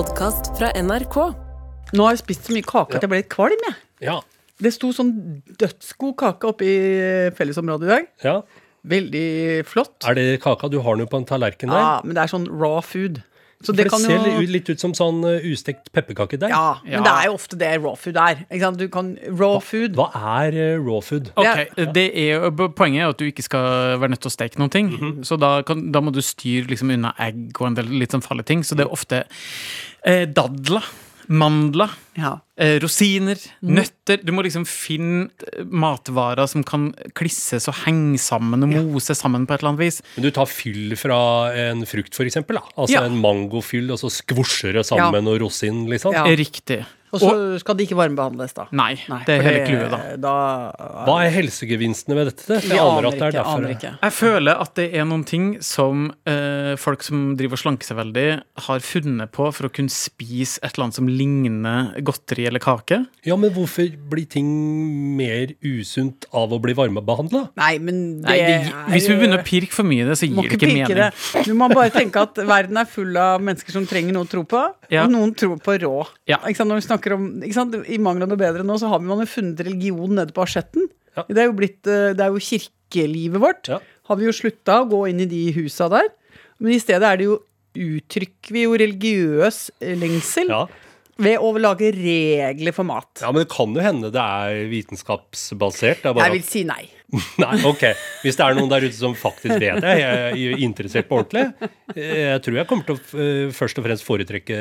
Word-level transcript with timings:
podkast 0.00 0.54
fra 0.56 0.70
NRK. 0.80 1.16
Nå 1.92 2.04
har 2.06 2.14
jeg 2.14 2.22
spist 2.22 2.46
så 2.48 2.54
mye 2.56 2.64
kake 2.64 2.96
at 2.96 3.02
jeg 3.04 3.10
ble 3.10 3.18
litt 3.20 3.28
kvalm. 3.32 3.64
jeg. 3.66 3.74
Ja. 4.06 4.14
Det 4.56 4.70
sto 4.72 4.94
sånn 4.96 5.10
dødsgod 5.60 6.14
kake 6.22 6.48
oppe 6.48 6.64
i 6.64 6.76
fellesområdet 7.36 7.88
i 7.88 7.90
dag. 7.94 8.10
ja. 8.24 8.36
Veldig 8.80 9.60
flott. 9.68 9.98
Er 10.08 10.16
det 10.16 10.22
kaka? 10.40 10.70
Du 10.72 10.78
har 10.80 10.96
den 10.96 11.04
jo 11.04 11.10
på 11.12 11.18
en 11.20 11.26
tallerken 11.28 11.68
der. 11.68 11.76
Ja, 11.76 11.90
men 12.00 12.16
det 12.16 12.22
er 12.22 12.30
sånn 12.32 12.46
raw 12.48 12.78
food. 12.80 13.18
Så 13.60 13.66
For 13.66 13.76
det 13.76 13.84
det 13.84 13.90
kan 13.92 14.00
ser 14.00 14.16
jo 14.24 14.38
litt- 14.40 14.50
litt 14.54 14.68
ut 14.70 14.80
som 14.80 14.94
sånn 14.96 15.18
uh, 15.20 15.42
ustekt 15.52 15.90
pepperkakedeig. 15.92 16.48
Ja, 16.48 16.78
men 16.82 16.92
Ja. 16.92 17.00
det 17.04 17.12
er 17.12 17.26
jo 17.28 17.34
ofte 17.36 17.58
det 17.60 17.72
raw 17.82 17.94
food 17.94 18.16
er. 18.16 18.38
Ikke 18.50 18.60
sant? 18.64 18.78
Du 18.80 18.88
kan 18.88 19.10
Raw 19.36 19.58
food. 19.60 19.94
Hva 20.00 20.06
er 20.46 20.56
uh, 20.78 20.86
raw 20.86 21.00
food? 21.04 21.28
Okay, 21.36 21.66
det 21.92 22.06
er, 22.16 22.48
Poenget 22.50 23.02
er 23.04 23.08
at 23.12 23.18
du 23.20 23.26
ikke 23.28 23.42
skal 23.44 23.98
være 24.00 24.08
nødt 24.14 24.20
til 24.24 24.30
å 24.32 24.36
steke 24.38 24.56
noen 24.58 24.70
ting. 24.72 24.88
Så 25.28 25.36
da, 25.38 25.60
kan, 25.62 25.90
da 25.92 26.00
må 26.00 26.10
du 26.10 26.22
styre 26.24 26.68
liksom 26.72 26.88
unna 26.96 27.12
egg 27.20 27.52
og 27.60 27.66
en 27.68 27.74
del 27.82 27.92
litt 28.00 28.12
sånn 28.16 28.24
farlige 28.24 28.46
ting. 28.46 28.64
Så 28.64 28.74
det 28.80 28.86
er 28.86 28.92
ofte 28.96 29.24
eh, 30.06 30.24
dadler, 30.24 30.88
mandler, 31.28 31.92
Ja. 32.20 32.34
eh, 32.60 32.76
rosiner, 32.82 33.40
nøtter. 33.64 34.20
Du 34.24 34.32
må 34.36 34.44
liksom 34.44 34.66
finne 34.68 35.30
eh, 35.56 35.64
matvarer 35.64 36.46
som 36.50 36.62
kan 36.66 36.90
klisses 37.16 37.68
og 37.72 37.78
henge 37.86 38.20
sammen 38.20 38.62
og 38.66 38.74
mose 38.74 39.16
sammen 39.16 39.46
på 39.48 39.56
et 39.56 39.62
eller 39.64 39.72
annet 39.74 39.84
vis. 39.86 40.00
Men 40.16 40.28
du 40.28 40.30
tar 40.36 40.46
fyll 40.50 40.94
fra 41.00 41.20
en 41.56 41.84
frukt, 41.88 42.14
for 42.14 42.28
eksempel. 42.28 42.60
Da. 42.60 42.64
Altså 42.76 43.00
Ja. 43.00 43.04
en 43.08 43.20
mangofyll, 43.22 43.90
og 43.90 43.98
så 44.02 44.12
skvosjer 44.12 44.76
det 44.78 44.86
sammen 44.86 45.26
og 45.26 45.40
rosin, 45.40 45.86
liksom. 45.88 46.12
Ja. 46.12 46.24
Riktig. 46.24 46.84
Og 47.10 47.18
så 47.18 47.58
skal 47.58 47.74
det 47.74 47.88
ikke 47.88 47.96
varmebehandles, 47.98 48.52
da. 48.54 48.68
Nei, 48.76 48.92
det 49.26 49.34
er 49.34 49.42
hele 49.42 49.62
clouet, 49.66 49.90
da. 49.90 49.98
da 50.22 50.34
Hva 51.08 51.16
er 51.24 51.32
helsegevinstene 51.34 52.14
ved 52.14 52.30
dette? 52.30 52.60
Jeg 52.68 52.78
aner 52.78 53.00
aner 53.00 53.08
at 53.08 53.16
det 53.18 53.24
er 53.24 53.32
ikke. 53.32 53.40
derfor. 53.40 53.66
Ikke. 53.74 53.90
Jeg 54.04 54.14
føler 54.14 54.60
at 54.62 54.74
det 54.78 54.86
er 54.94 55.08
noen 55.10 55.24
ting 55.26 55.48
som 55.66 56.04
eh, 56.30 56.76
folk 56.78 57.02
som 57.02 57.32
driver 57.40 57.58
og 57.58 57.62
slanker 57.64 57.90
seg 57.90 57.98
veldig, 57.98 58.26
har 58.68 58.84
funnet 58.86 59.32
på 59.34 59.48
for 59.56 59.66
å 59.66 59.72
kunne 59.74 59.90
spise 59.90 60.62
et 60.62 60.70
eller 60.76 60.86
annet 60.86 61.00
som 61.00 61.10
ligner 61.10 61.90
godteri 62.10 62.44
eller 62.50 62.60
kake. 62.60 62.98
Ja, 63.24 63.36
men 63.40 63.52
hvorfor 63.54 63.88
blir 64.10 64.26
ting 64.28 64.50
mer 65.16 65.54
usunt 65.64 66.26
av 66.36 66.52
å 66.52 66.58
bli 66.60 66.74
varmebehandla? 66.76 67.46
Nei, 67.60 67.72
men 67.80 68.00
det 68.20 68.28
Nei, 68.28 68.36
det, 68.42 68.56
er 68.68 68.90
hvis 68.92 69.08
vi 69.08 69.16
begynner 69.20 69.40
å 69.40 69.46
pirke 69.46 69.72
for 69.78 69.88
mye 69.88 70.04
i 70.04 70.08
det, 70.10 70.18
så 70.20 70.28
gir 70.28 70.36
det 70.42 70.58
ikke 70.58 70.70
mening. 70.70 71.00
det. 71.00 71.08
Du 71.48 71.54
må 71.56 71.70
bare 71.72 71.92
tenke 71.94 72.20
at 72.26 72.36
verden 72.44 72.76
er 72.82 72.88
full 72.90 73.16
av 73.20 73.40
mennesker 73.46 73.74
som 73.78 73.86
trenger 73.88 74.12
noe 74.18 74.28
å 74.28 74.30
tro 74.34 74.44
på, 74.44 74.62
Ja. 74.92 75.04
og 75.06 75.14
noen 75.14 75.34
tror 75.38 75.56
på 75.62 75.78
rå. 75.80 75.94
Ja. 76.28 76.38
Ikke 76.44 76.60
sant? 76.60 76.70
Når 76.74 76.82
vi 76.82 76.86
snakker 76.90 77.16
om, 77.16 77.28
ikke 77.46 77.56
sant? 77.56 77.74
I 77.86 77.98
mangel 78.02 78.26
av 78.26 78.32
noe 78.34 78.40
bedre 78.40 78.66
nå, 78.66 78.76
så 78.82 78.90
har 78.92 79.00
man 79.00 79.22
jo 79.24 79.28
funnet 79.30 79.60
religion 79.66 80.14
nede 80.18 80.34
på 80.36 80.42
asjetten. 80.44 80.88
Ja. 81.16 81.24
Det 81.26 81.38
er 81.42 81.48
jo 81.48 81.56
blitt 81.58 81.86
eh, 81.90 82.12
Det 82.14 82.22
er 82.22 82.30
jo 82.34 82.38
kirkelivet 82.46 83.40
vårt. 83.42 83.68
Ja. 83.72 83.80
Har 84.10 84.18
vi 84.20 84.26
jo 84.28 84.34
slutta 84.34 84.80
å 84.82 84.88
gå 84.90 85.04
inn 85.10 85.22
i 85.24 85.26
de 85.30 85.44
husa 85.56 85.88
der. 85.90 86.08
Men 86.60 86.74
i 86.74 86.80
stedet 86.82 87.06
er 87.08 87.16
det 87.20 87.26
jo 87.30 87.38
uttrykker 87.78 88.50
vi 88.54 88.64
jo 88.66 88.72
religiøs 88.78 89.58
lengsel 90.00 90.48
Ja. 90.50 90.64
Ved 91.20 91.42
å 91.42 91.52
lage 91.60 91.90
regler 91.96 92.76
for 92.76 92.88
mat. 92.88 93.10
ja, 93.20 93.30
men 93.32 93.44
det 93.44 93.50
kan 93.52 93.76
jo 93.76 93.84
hende 93.84 94.12
det 94.14 94.24
er 94.24 94.64
vitenskapsbasert. 94.70 96.02
Det 96.04 96.14
er 96.14 96.24
Jeg 96.26 96.36
vil 96.38 96.48
si 96.48 96.64
nei. 96.68 96.82
Nei, 97.42 97.56
ok. 97.66 97.82
Hvis 98.22 98.36
det 98.38 98.44
er 98.44 98.54
noen 98.54 98.70
der 98.70 98.84
ute 98.86 98.94
som 98.94 99.14
faktisk 99.18 99.56
vet 99.58 99.80
det, 99.82 99.94
jeg 99.98 100.44
er 100.44 100.60
interessert 100.62 101.08
på 101.08 101.18
ordentlig. 101.18 101.70
eh, 101.96 102.36
Jeg 102.36 102.42
tror 102.44 102.58
jeg 102.60 102.68
kommer 102.70 102.86
til 102.86 102.98
å 102.98 103.24
eh, 103.24 103.54
først 103.54 103.80
og 103.80 103.86
fremst 103.86 104.06
foretrekke 104.06 104.58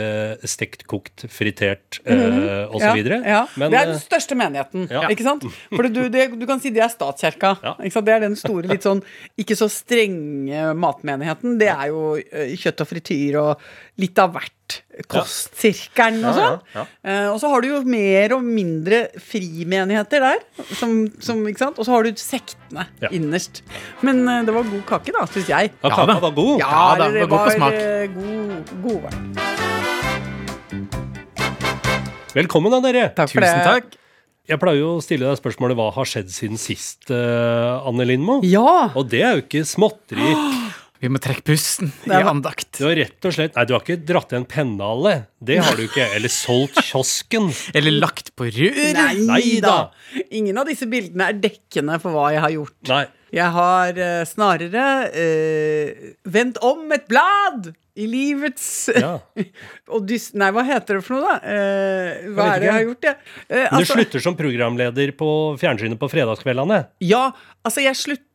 stekt, 0.49 0.87
kokt, 0.89 1.27
fritert 1.29 1.99
uh, 2.09 2.65
osv. 2.73 3.03
Mhm. 3.03 3.11
Ja, 3.21 3.35
ja. 3.35 3.43
Men 3.53 3.73
det 3.73 3.81
er 3.81 3.91
eh, 3.91 3.93
den 3.93 4.01
største 4.01 4.37
menigheten. 4.39 4.87
Ja. 4.89 5.05
Ikke 5.13 5.27
sant? 5.27 5.45
For 5.69 5.89
du, 5.93 6.01
det, 6.09 6.25
du 6.39 6.47
kan 6.49 6.63
si 6.63 6.73
det 6.73 6.83
er 6.85 6.93
statskirka. 6.93 7.53
Ja. 7.65 7.75
Det 7.77 8.15
er 8.15 8.25
den 8.25 8.37
store, 8.39 8.65
litt 8.71 8.87
sånn 8.87 9.03
ikke 9.39 9.57
så 9.59 9.69
strenge 9.69 10.71
matmenigheten. 10.79 11.59
Det 11.61 11.69
er 11.69 11.91
jo 11.93 12.15
kjøtt 12.63 12.81
og 12.85 12.89
frityr 12.89 13.39
og 13.43 13.69
litt 14.01 14.17
av 14.21 14.33
hvert. 14.33 14.81
Kostsirkelen 15.07 16.25
og 16.27 16.35
Ja, 16.35 16.47
ja, 16.49 16.57
ja, 16.75 16.85
Eh, 17.09 17.27
og 17.31 17.39
så 17.39 17.47
har 17.53 17.61
du 17.63 17.67
jo 17.69 17.79
mer 17.87 18.33
og 18.35 18.43
mindre 18.43 19.07
frimenigheter 19.23 20.19
der. 20.25 20.39
Som, 20.75 21.07
som, 21.23 21.39
ikke 21.47 21.59
sant? 21.63 21.79
Og 21.79 21.85
så 21.87 21.91
har 21.95 22.03
du 22.03 22.11
sektene 22.19 22.87
Ja. 23.01 23.07
innerst. 23.15 23.61
Men 24.03 24.27
eh, 24.27 24.43
det 24.45 24.53
var 24.53 24.63
god 24.67 24.83
kake, 24.89 25.11
da, 25.15 25.25
syns 25.31 25.47
jeg. 25.49 25.71
ja, 25.83 25.89
kaka 25.89 26.19
var 26.19 26.31
god. 26.35 26.59
Ja 26.59 26.95
da, 26.99 27.07
det 27.15 27.23
var 27.29 27.31
god 27.31 27.45
på 27.47 27.55
smak. 27.55 27.73
eh, 27.73 28.07
God, 28.13 28.75
god 28.83 29.01
var. 29.07 29.13
Velkommen 32.35 32.71
da, 32.71 32.79
dere. 32.85 33.07
Takk 33.17 33.31
for 33.33 33.41
Tusen 33.41 33.57
det. 33.57 33.65
takk. 33.65 33.95
Jeg 34.49 34.57
pleier 34.61 34.79
jo 34.81 34.95
å 34.97 35.01
stille 35.05 35.27
deg 35.29 35.37
spørsmålet 35.37 35.77
hva 35.77 35.91
har 35.93 36.07
skjedd 36.09 36.29
siden 36.33 36.57
sist, 36.57 37.03
uh, 37.13 37.85
Anne 37.85 38.05
Lindmo? 38.09 38.39
Ja. 38.45 38.89
Og 38.97 39.05
det 39.11 39.21
er 39.21 39.35
jo 39.37 39.43
ikke 39.45 39.61
småtteri. 39.69 40.31
Vi 40.99 41.07
må 41.11 41.19
trekke 41.23 41.45
pusten 41.47 41.91
i 42.09 42.17
andakt. 42.17 42.73
Du 42.75 42.83
har 42.89 42.97
rett 42.99 43.27
og 43.27 43.35
slett 43.35 43.55
Nei, 43.55 43.63
du 43.69 43.75
har 43.75 43.83
ikke 43.85 44.01
dratt 44.03 44.33
i 44.35 44.39
en 44.39 44.47
pennale. 44.49 45.13
Det 45.39 45.59
har 45.63 45.77
du 45.79 45.85
ikke. 45.85 46.09
Eller 46.17 46.31
solgt 46.33 46.81
kiosken. 46.89 47.47
Eller 47.77 47.95
lagt 47.95 48.33
på 48.35 48.49
rør. 48.51 48.81
Nei 48.97 49.13
Nei 49.29 49.43
da. 49.63 49.75
da. 49.87 50.25
Ingen 50.35 50.59
av 50.59 50.67
disse 50.67 50.89
bildene 50.91 51.31
er 51.31 51.39
dekkende 51.39 51.99
for 52.03 52.15
hva 52.15 52.33
jeg 52.35 52.43
har 52.43 52.55
gjort. 52.57 52.77
Nei. 52.91 53.05
Jeg 53.29 53.53
har 53.53 53.99
uh, 54.01 54.23
snarere 54.25 54.85
uh, 55.13 56.07
vendt 56.33 56.57
om 56.65 56.87
et 56.95 57.05
blad 57.07 57.69
i 57.99 58.07
livets 58.09 58.65
Ja. 58.95 59.19
Odyss... 59.95 60.31
Nei, 60.39 60.49
hva 60.55 60.63
heter 60.65 60.99
det 60.99 61.05
for 61.05 61.19
noe, 61.19 61.35
da? 61.35 61.35
Uh, 61.43 62.31
hva 62.35 62.47
er 62.53 62.63
det 62.63 62.69
jeg 62.69 62.75
har 62.75 62.87
gjort, 62.87 63.07
jeg? 63.09 63.19
Uh, 63.45 63.65
altså, 63.67 63.81
du 63.81 63.91
slutter 63.93 64.25
som 64.25 64.39
programleder 64.39 65.13
på 65.19 65.29
fjernsynet 65.61 66.01
på 66.01 66.09
fredagskveldene. 66.11 66.81
Ja, 67.05 67.29
altså 67.65 67.85
jeg 67.85 67.99
slutter 67.99 68.28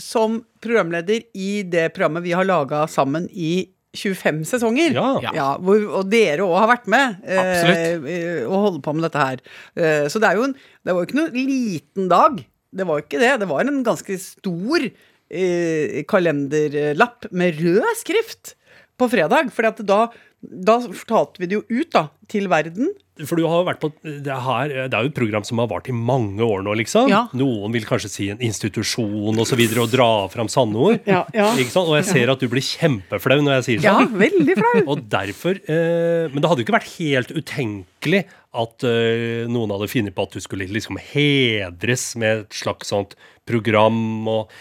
som 0.00 0.40
programleder 0.62 1.24
i 1.34 1.62
det 1.68 1.90
programmet 1.94 2.24
vi 2.24 2.34
har 2.36 2.48
laga 2.48 2.86
sammen 2.90 3.28
i 3.32 3.68
25 3.96 4.44
sesonger. 4.46 4.94
Ja. 4.94 5.32
Ja. 5.34 5.48
hvor, 5.58 5.82
og 5.98 6.10
dere 6.12 6.46
òg 6.46 6.56
har 6.62 6.70
vært 6.70 6.86
med 6.90 7.24
eh, 7.26 7.96
eh, 7.98 8.44
og 8.46 8.54
holder 8.54 8.84
på 8.84 8.94
med 8.94 9.06
dette 9.08 9.24
her. 9.24 9.42
Eh, 9.74 10.06
så 10.12 10.22
det 10.22 10.30
er 10.30 10.38
jo 10.38 10.46
en, 10.46 10.54
det 10.86 10.94
var 10.94 11.02
jo 11.02 11.08
ikke 11.08 11.18
noen 11.18 11.38
liten 11.50 12.10
dag. 12.12 12.38
Det 12.70 12.86
var 12.86 13.02
ikke 13.02 13.22
det. 13.22 13.32
Det 13.42 13.50
var 13.50 13.66
en 13.66 13.82
ganske 13.86 14.18
stor 14.22 14.86
eh, 14.86 16.00
kalenderlapp 16.10 17.26
med 17.34 17.58
rød 17.58 17.90
skrift 17.98 18.54
på 19.00 19.10
fredag. 19.12 19.52
For 19.54 19.66
da, 19.82 20.00
da 20.40 20.80
fortalte 20.86 21.42
vi 21.42 21.50
det 21.50 21.60
jo 21.60 21.64
ut 21.68 21.92
da, 21.94 22.08
til 22.30 22.50
verden. 22.52 22.92
For 23.26 23.36
du 23.36 23.44
har 23.44 23.60
jo 23.60 23.66
vært 23.68 23.80
på 23.82 23.90
det, 24.00 24.32
her, 24.32 24.72
det 24.88 24.96
er 24.96 25.04
jo 25.04 25.10
et 25.10 25.16
program 25.16 25.44
som 25.44 25.60
har 25.60 25.68
vart 25.70 25.88
i 25.90 25.94
mange 25.96 26.44
år 26.44 26.62
nå, 26.64 26.74
liksom. 26.80 27.10
Ja. 27.12 27.26
Noen 27.36 27.74
vil 27.74 27.84
kanskje 27.88 28.10
si 28.12 28.28
en 28.32 28.40
institusjon 28.44 29.36
og 29.36 29.48
så 29.48 29.58
videre, 29.58 29.84
og 29.84 29.92
dra 29.92 30.08
fram 30.32 30.48
sanne 30.52 30.80
ord. 30.80 31.00
Ja, 31.08 31.24
ja. 31.36 31.50
Ikke 31.60 31.74
sant? 31.74 31.90
Og 31.90 31.98
jeg 31.98 32.08
ser 32.08 32.32
at 32.32 32.40
du 32.40 32.48
blir 32.52 32.64
kjempeflau 32.64 33.40
når 33.42 33.58
jeg 33.58 33.66
sier 33.68 33.84
sånn. 33.84 34.06
Ja, 34.06 34.20
veldig 34.24 34.58
flau. 34.60 34.74
Og 34.94 35.04
derfor 35.10 35.58
eh, 35.60 36.30
Men 36.30 36.40
det 36.40 36.50
hadde 36.50 36.62
jo 36.62 36.66
ikke 36.66 36.76
vært 36.78 36.92
helt 36.96 37.32
utenkelig 37.34 38.22
at 38.60 38.86
eh, 38.88 39.46
noen 39.50 39.74
hadde 39.74 39.90
funnet 39.92 40.16
på 40.16 40.26
at 40.26 40.34
du 40.34 40.42
skulle 40.42 40.66
liksom 40.70 40.98
hedres 41.12 42.12
med 42.18 42.44
et 42.44 42.56
slags 42.62 42.90
sånt 42.90 43.14
program 43.48 44.00
og 44.30 44.54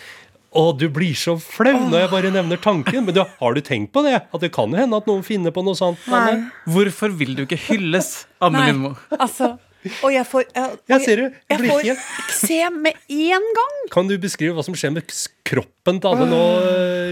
å, 0.51 0.63
du 0.73 0.87
blir 0.89 1.13
så 1.13 1.35
flau 1.41 1.75
når 1.91 2.05
jeg 2.05 2.09
bare 2.13 2.31
nevner 2.33 2.57
tanken. 2.61 3.03
Men 3.05 3.13
du, 3.15 3.21
har 3.21 3.53
du 3.53 3.61
tenkt 3.61 3.91
på 3.93 4.01
det? 4.05 4.15
At 4.33 4.41
det 4.41 4.49
kan 4.55 4.73
hende 4.73 4.97
at 4.97 5.09
noen 5.09 5.21
finner 5.25 5.53
på 5.53 5.61
noe 5.65 5.77
sånt? 5.77 6.01
Nei. 6.09 6.39
Hvorfor 6.69 7.13
vil 7.19 7.35
du 7.37 7.43
ikke 7.45 7.59
hylles, 7.69 8.25
Anne 8.41 8.63
Lindmo? 8.65 8.95
altså 9.13 9.57
Og 10.03 10.09
jeg 10.11 10.25
får 10.27 10.43
Jeg, 10.49 10.63
og 10.73 10.91
Jeg 10.91 11.03
ser. 11.05 11.21
Du 11.21 11.53
Jeg 11.53 11.59
blir 11.61 11.69
får 11.71 11.91
eksem 11.93 12.81
med 12.83 12.97
en 13.15 13.45
gang. 13.59 13.77
Kan 13.93 14.09
du 14.09 14.17
beskrive 14.19 14.57
hva 14.57 14.65
som 14.65 14.75
skjer 14.75 14.91
med 14.97 15.05
kroppen 15.47 16.01
til 16.03 16.09
alle 16.11 16.25
nå, 16.27 16.41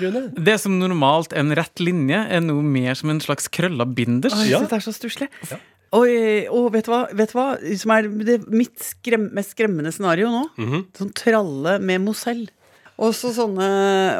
Rune? 0.03 0.23
Det 0.49 0.57
som 0.59 0.75
normalt 0.81 1.31
er 1.33 1.45
en 1.45 1.53
rett 1.57 1.79
linje, 1.79 2.19
er 2.27 2.43
noe 2.43 2.65
mer 2.65 2.97
som 2.99 3.13
en 3.13 3.21
slags 3.23 3.47
krølla 3.53 3.85
binders. 3.87 4.35
Oi, 4.35 4.49
Ja. 4.51 4.59
Det 4.65 4.81
er 4.81 4.83
så 4.83 4.93
stusslig. 4.97 5.29
Og, 5.95 6.09
og 6.51 6.65
vet, 6.73 6.83
du 6.83 6.91
hva, 6.91 7.05
vet 7.15 7.31
du 7.31 7.37
hva 7.37 7.47
som 7.79 7.93
er 7.95 8.09
det 8.27 8.41
mitt 8.51 8.75
skrem, 8.83 9.29
mest 9.37 9.53
skremmende 9.55 9.93
scenario 9.95 10.27
nå? 10.33 10.43
Mhm. 10.59 10.81
Sånn 10.99 11.13
tralle 11.15 11.77
med 11.79 12.03
Mozell. 12.03 12.49
Og 12.97 13.11
så 13.13 13.29
sånne, 13.29 13.65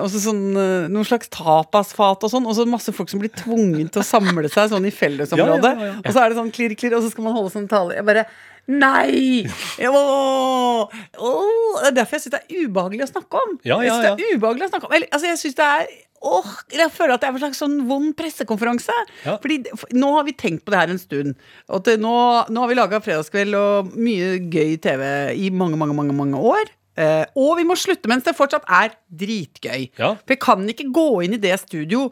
og 0.03 0.09
så 0.13 0.19
sånn, 0.21 0.43
eh, 0.53 0.89
noen 0.93 1.07
slags 1.07 1.31
tapasfat 1.33 2.27
og 2.27 2.29
sånn. 2.29 2.45
Og 2.45 2.53
så 2.53 2.67
masse 2.69 2.93
folk 2.93 3.09
som 3.09 3.23
blir 3.23 3.33
tvunget 3.33 3.89
til 3.95 4.03
å 4.03 4.05
samle 4.05 4.51
seg 4.53 4.69
sånn 4.69 4.85
i 4.85 4.93
fellesområdet. 4.93 5.71
Ja, 5.73 5.87
ja, 5.87 5.95
ja. 5.95 6.03
Og 6.03 6.13
så 6.13 6.21
er 6.21 6.29
det 6.29 6.37
sånn 6.37 6.53
klirr, 6.53 6.77
klirr, 6.77 6.97
og 6.99 7.01
så 7.05 7.09
skal 7.09 7.25
man 7.25 7.33
holde 7.33 7.55
sånn 7.55 7.69
tale. 7.71 7.97
Jeg 7.97 8.05
bare 8.05 8.27
Nei! 8.67 9.47
Åh, 9.79 10.89
åh, 11.23 11.77
det 11.79 11.87
er 11.87 11.95
derfor 12.01 12.17
jeg 12.17 12.25
syns 12.25 12.33
det 12.33 12.41
er 12.41 12.65
ubehagelig 12.67 13.05
å 13.05 13.11
snakke 13.13 13.39
om. 13.39 13.53
Ja, 13.63 13.77
Jeg 13.79 13.87
ja, 13.87 13.95
synes 13.95 14.19
det 14.19 14.25
er 14.27 14.35
ubehagelig 14.35 14.67
å 14.67 14.71
snakke 14.73 14.89
om 14.89 14.95
Eller, 14.97 15.07
altså, 15.15 15.29
jeg 15.31 15.39
synes 15.39 15.55
det 15.55 15.67
er 15.77 15.87
Åh, 16.27 16.49
jeg 16.73 16.91
føler 16.91 17.13
at 17.13 17.21
det 17.21 17.29
er 17.29 17.35
en 17.37 17.43
slags 17.43 17.59
sånn 17.61 17.75
vond 17.87 18.09
pressekonferanse. 18.17 18.95
Ja. 19.21 19.35
Fordi 19.37 19.59
for, 19.77 19.91
Nå 19.93 20.09
har 20.15 20.25
vi 20.25 20.33
tenkt 20.33 20.65
på 20.65 20.73
det 20.73 20.79
her 20.81 20.89
en 20.89 20.99
stund. 20.99 21.35
Og 21.69 21.77
at 21.77 22.01
nå, 22.01 22.13
nå 22.49 22.63
har 22.63 22.71
vi 22.71 22.77
laga 22.79 22.99
Fredagskveld 23.05 23.53
og 23.55 23.93
mye 23.95 24.31
gøy 24.49 24.79
TV 24.81 25.03
i 25.37 25.51
mange, 25.53 25.77
mange, 25.77 25.93
mange, 25.95 26.17
mange 26.17 26.41
år. 26.41 26.73
Eh, 26.97 27.25
og 27.37 27.57
vi 27.59 27.65
må 27.69 27.75
slutte 27.77 28.09
mens 28.09 28.25
det 28.25 28.35
fortsatt 28.37 28.65
er 28.73 28.95
dritgøy. 29.07 29.91
Ja. 29.99 30.15
For 30.23 30.33
jeg 30.33 30.41
kan 30.43 30.65
ikke 30.71 30.89
gå 30.93 31.09
inn 31.27 31.37
i 31.37 31.41
det 31.41 31.53
studio 31.61 32.07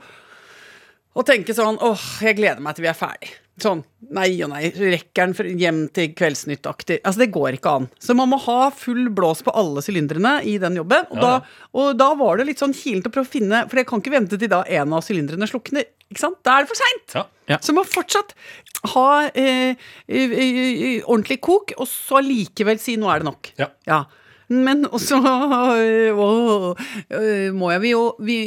og 1.16 1.24
tenke 1.26 1.56
sånn 1.56 1.80
åh, 1.84 2.06
jeg 2.26 2.38
gleder 2.38 2.62
meg 2.64 2.76
til 2.76 2.86
vi 2.86 2.92
er 2.92 2.98
ferdig. 3.00 3.32
Sånn 3.64 3.86
nei 4.12 4.34
og 4.44 4.50
nei, 4.52 4.66
rekker 4.76 5.32
den 5.32 5.60
hjem 5.62 5.78
til 5.96 6.10
Kveldsnytt-aktig. 6.12 6.98
Altså, 7.08 7.22
det 7.22 7.30
går 7.32 7.56
ikke 7.56 7.72
an. 7.80 7.86
Så 8.04 8.12
man 8.20 8.28
må 8.34 8.40
ha 8.44 8.66
full 8.76 9.08
blås 9.16 9.40
på 9.48 9.54
alle 9.56 9.80
sylindrene 9.86 10.34
i 10.44 10.58
den 10.60 10.76
jobben. 10.76 11.08
Og, 11.08 11.22
Ja, 11.22 11.24
da, 11.24 11.62
og 11.80 11.94
da 12.02 12.10
var 12.20 12.36
det 12.38 12.50
litt 12.50 12.60
sånn 12.60 12.76
kilent 12.76 13.08
å 13.08 13.14
prøve 13.16 13.30
å 13.30 13.31
finne 13.31 13.62
For 13.72 13.80
jeg 13.80 13.88
kan 13.88 14.04
ikke 14.04 14.12
vente 14.12 14.38
til 14.42 14.52
da 14.52 14.60
en 14.68 14.92
av 14.98 15.06
sylindrene 15.08 15.48
slukner. 15.48 15.88
Ikke 16.12 16.26
sant? 16.26 16.42
Da 16.44 16.58
er 16.58 16.68
det 16.68 16.74
for 16.74 16.81
seint! 16.84 17.16
Ja. 17.16 17.26
Ja. 17.48 17.62
Så 17.64 17.72
man 17.72 17.86
må 17.86 17.94
fortsatt 17.94 18.36
ha 18.92 19.08
eh, 19.31 19.80
eh, 20.10 20.36
eh, 20.36 21.02
ordentlig 21.06 21.40
kok, 21.46 21.72
og 21.80 21.88
så 21.88 22.20
allikevel 22.20 22.78
si 22.81 22.98
'nå 22.98 23.08
er 23.10 23.24
det 23.24 23.30
nok'. 23.31 23.52
Ja. 23.62 23.72
Ja. 23.88 24.04
Men 24.51 24.86
også 24.86 25.18
øh, 25.21 26.19
å, 26.21 26.30
øh, 26.75 27.50
må 27.56 27.71
jeg 27.74 27.81
vi 27.81 27.94
jo 27.94 28.03
vi, 28.21 28.38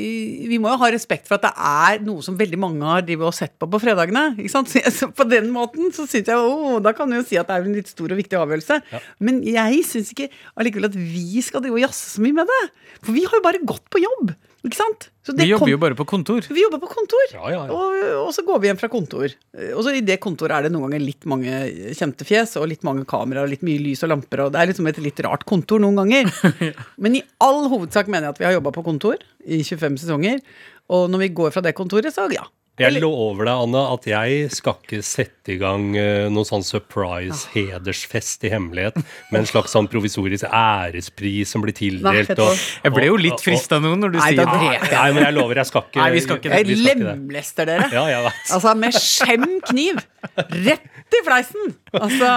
vi 0.50 0.58
må 0.62 0.70
jo 0.72 0.80
ha 0.82 0.90
respekt 0.94 1.26
for 1.30 1.38
at 1.38 1.48
det 1.48 1.52
er 1.54 2.04
noe 2.06 2.24
som 2.24 2.38
veldig 2.38 2.60
mange 2.60 2.86
har 2.86 3.06
og 3.18 3.34
sett 3.34 3.56
på 3.58 3.68
på 3.70 3.80
fredagene. 3.82 4.36
Ikke 4.38 4.52
sant? 4.52 4.70
Så, 4.98 5.10
på 5.14 5.26
den 5.28 5.50
måten 5.54 5.90
så 5.94 6.06
syns 6.08 6.30
jeg 6.30 6.38
å, 6.38 6.78
Da 6.84 6.94
kan 6.96 7.10
du 7.10 7.18
jo 7.18 7.26
si 7.26 7.38
at 7.40 7.48
det 7.50 7.56
er 7.56 7.66
en 7.66 7.78
litt 7.78 7.90
stor 7.90 8.12
og 8.14 8.20
viktig 8.20 8.38
avgjørelse. 8.38 8.80
Men 9.24 9.42
jeg 9.46 9.82
syns 9.88 10.12
ikke 10.14 10.30
allikevel 10.58 10.90
at 10.90 10.98
vi 10.98 11.42
skal 11.44 11.64
drive 11.64 11.80
og 11.80 11.86
jazze 11.88 12.14
så 12.14 12.24
mye 12.24 12.38
med 12.40 12.50
det. 12.50 12.62
For 13.02 13.16
vi 13.16 13.26
har 13.26 13.38
jo 13.38 13.44
bare 13.44 13.66
gått 13.66 13.86
på 13.92 14.02
jobb. 14.02 14.36
Ikke 14.66 14.74
sant? 14.74 15.06
Så 15.22 15.30
det 15.36 15.44
Vi 15.44 15.52
jobber 15.52 15.70
jo 15.70 15.78
bare 15.78 15.94
på 15.94 16.06
kontor. 16.08 16.42
vi 16.42 16.62
jobber 16.64 16.80
på 16.82 16.88
kontor, 16.90 17.26
Ja, 17.30 17.44
ja, 17.52 17.60
ja. 17.68 17.74
Og, 17.76 18.26
og 18.26 18.32
så 18.34 18.42
går 18.42 18.58
vi 18.58 18.70
hjem 18.70 18.80
fra 18.80 18.88
kontor. 18.90 19.34
Og 19.76 19.82
så 19.86 19.92
i 19.94 20.02
det 20.02 20.18
kontoret 20.24 20.56
er 20.56 20.66
det 20.66 20.72
noen 20.74 20.88
ganger 20.88 21.04
litt 21.04 21.28
mange 21.30 21.60
kjente 21.94 22.26
fjes, 22.26 22.56
og 22.58 22.66
litt 22.72 22.82
mange 22.86 23.06
kameraer, 23.08 23.46
og 23.46 23.52
litt 23.52 23.62
mye 23.66 23.78
lys 23.84 24.02
og 24.02 24.10
lamper, 24.14 24.42
og 24.46 24.54
det 24.54 24.62
er 24.62 24.72
liksom 24.72 24.90
et 24.90 24.98
litt 25.04 25.22
rart 25.26 25.46
kontor 25.48 25.82
noen 25.84 26.00
ganger. 26.02 26.32
Men 27.02 27.20
i 27.20 27.22
all 27.44 27.68
hovedsak 27.70 28.10
mener 28.10 28.28
jeg 28.28 28.34
at 28.34 28.42
vi 28.42 28.48
har 28.48 28.58
jobba 28.58 28.74
på 28.74 28.86
kontor 28.90 29.22
i 29.46 29.62
25 29.62 30.02
sesonger. 30.02 30.42
Og 30.90 31.06
når 31.12 31.26
vi 31.26 31.34
går 31.38 31.54
fra 31.54 31.62
det 31.62 31.76
kontoret, 31.78 32.10
så 32.14 32.26
ja. 32.32 32.48
Jeg 32.78 33.00
lover 33.02 33.48
deg, 33.48 33.62
Anna, 33.66 33.82
at 33.94 34.04
jeg 34.06 34.50
skal 34.54 34.76
ikke 34.78 35.00
sette 35.02 35.52
i 35.54 35.56
gang 35.60 35.88
eh, 35.98 36.28
noen 36.30 36.46
sånn 36.46 36.62
surprise 36.66 37.48
hedersfest 37.54 38.44
i 38.46 38.52
hemmelighet 38.52 38.98
med 39.32 39.40
en 39.40 39.48
slags 39.48 39.72
sånn 39.74 39.88
provisorisk 39.90 40.44
ærespris 40.46 41.50
som 41.54 41.64
blir 41.64 41.74
tildelt. 41.76 42.30
og. 42.38 42.54
Jeg 42.84 42.94
ble 42.94 43.06
jo 43.08 43.16
litt 43.18 43.42
frista 43.42 43.80
nå 43.82 43.94
når 43.98 44.14
du 44.14 44.18
Nei, 44.20 44.30
sier 44.36 44.44
det. 44.46 44.92
Nei, 44.92 45.08
men 45.16 45.24
jeg 45.26 45.36
lover, 45.38 45.60
jeg 45.62 45.70
skal 45.72 45.86
ikke 45.88 46.02
Nei, 46.02 46.10
vi 46.14 46.22
skal 46.26 46.38
ikke 46.40 46.52
det. 46.54 46.60
Jeg 46.68 46.78
lemlester 47.02 47.68
dere. 47.72 47.88
Ja, 47.94 48.04
jeg 48.12 48.26
vet. 48.28 48.44
Altså 48.58 48.74
med 48.78 49.00
skjem 49.02 49.48
kniv. 49.72 50.00
Rett 50.36 51.16
i 51.18 51.22
fleisen! 51.24 51.70
Altså, 51.96 52.30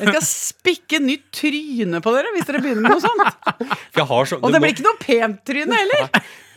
jeg 0.00 0.08
skal 0.08 0.22
spikke 0.24 1.00
nytt 1.04 1.26
tryne 1.36 2.00
på 2.02 2.14
dere 2.16 2.30
hvis 2.34 2.46
dere 2.48 2.62
begynner 2.64 2.86
med 2.86 2.94
noe 2.96 3.04
sånt. 3.04 3.70
Jeg 3.96 4.06
har 4.08 4.28
så, 4.30 4.38
Og 4.40 4.48
det 4.48 4.56
det 4.56 4.60
må- 4.60 4.66
blir 4.66 4.74
ikke 4.74 4.86
noe 4.88 5.00
pent 5.02 5.42
tryne 5.46 5.80
heller. 5.82 6.08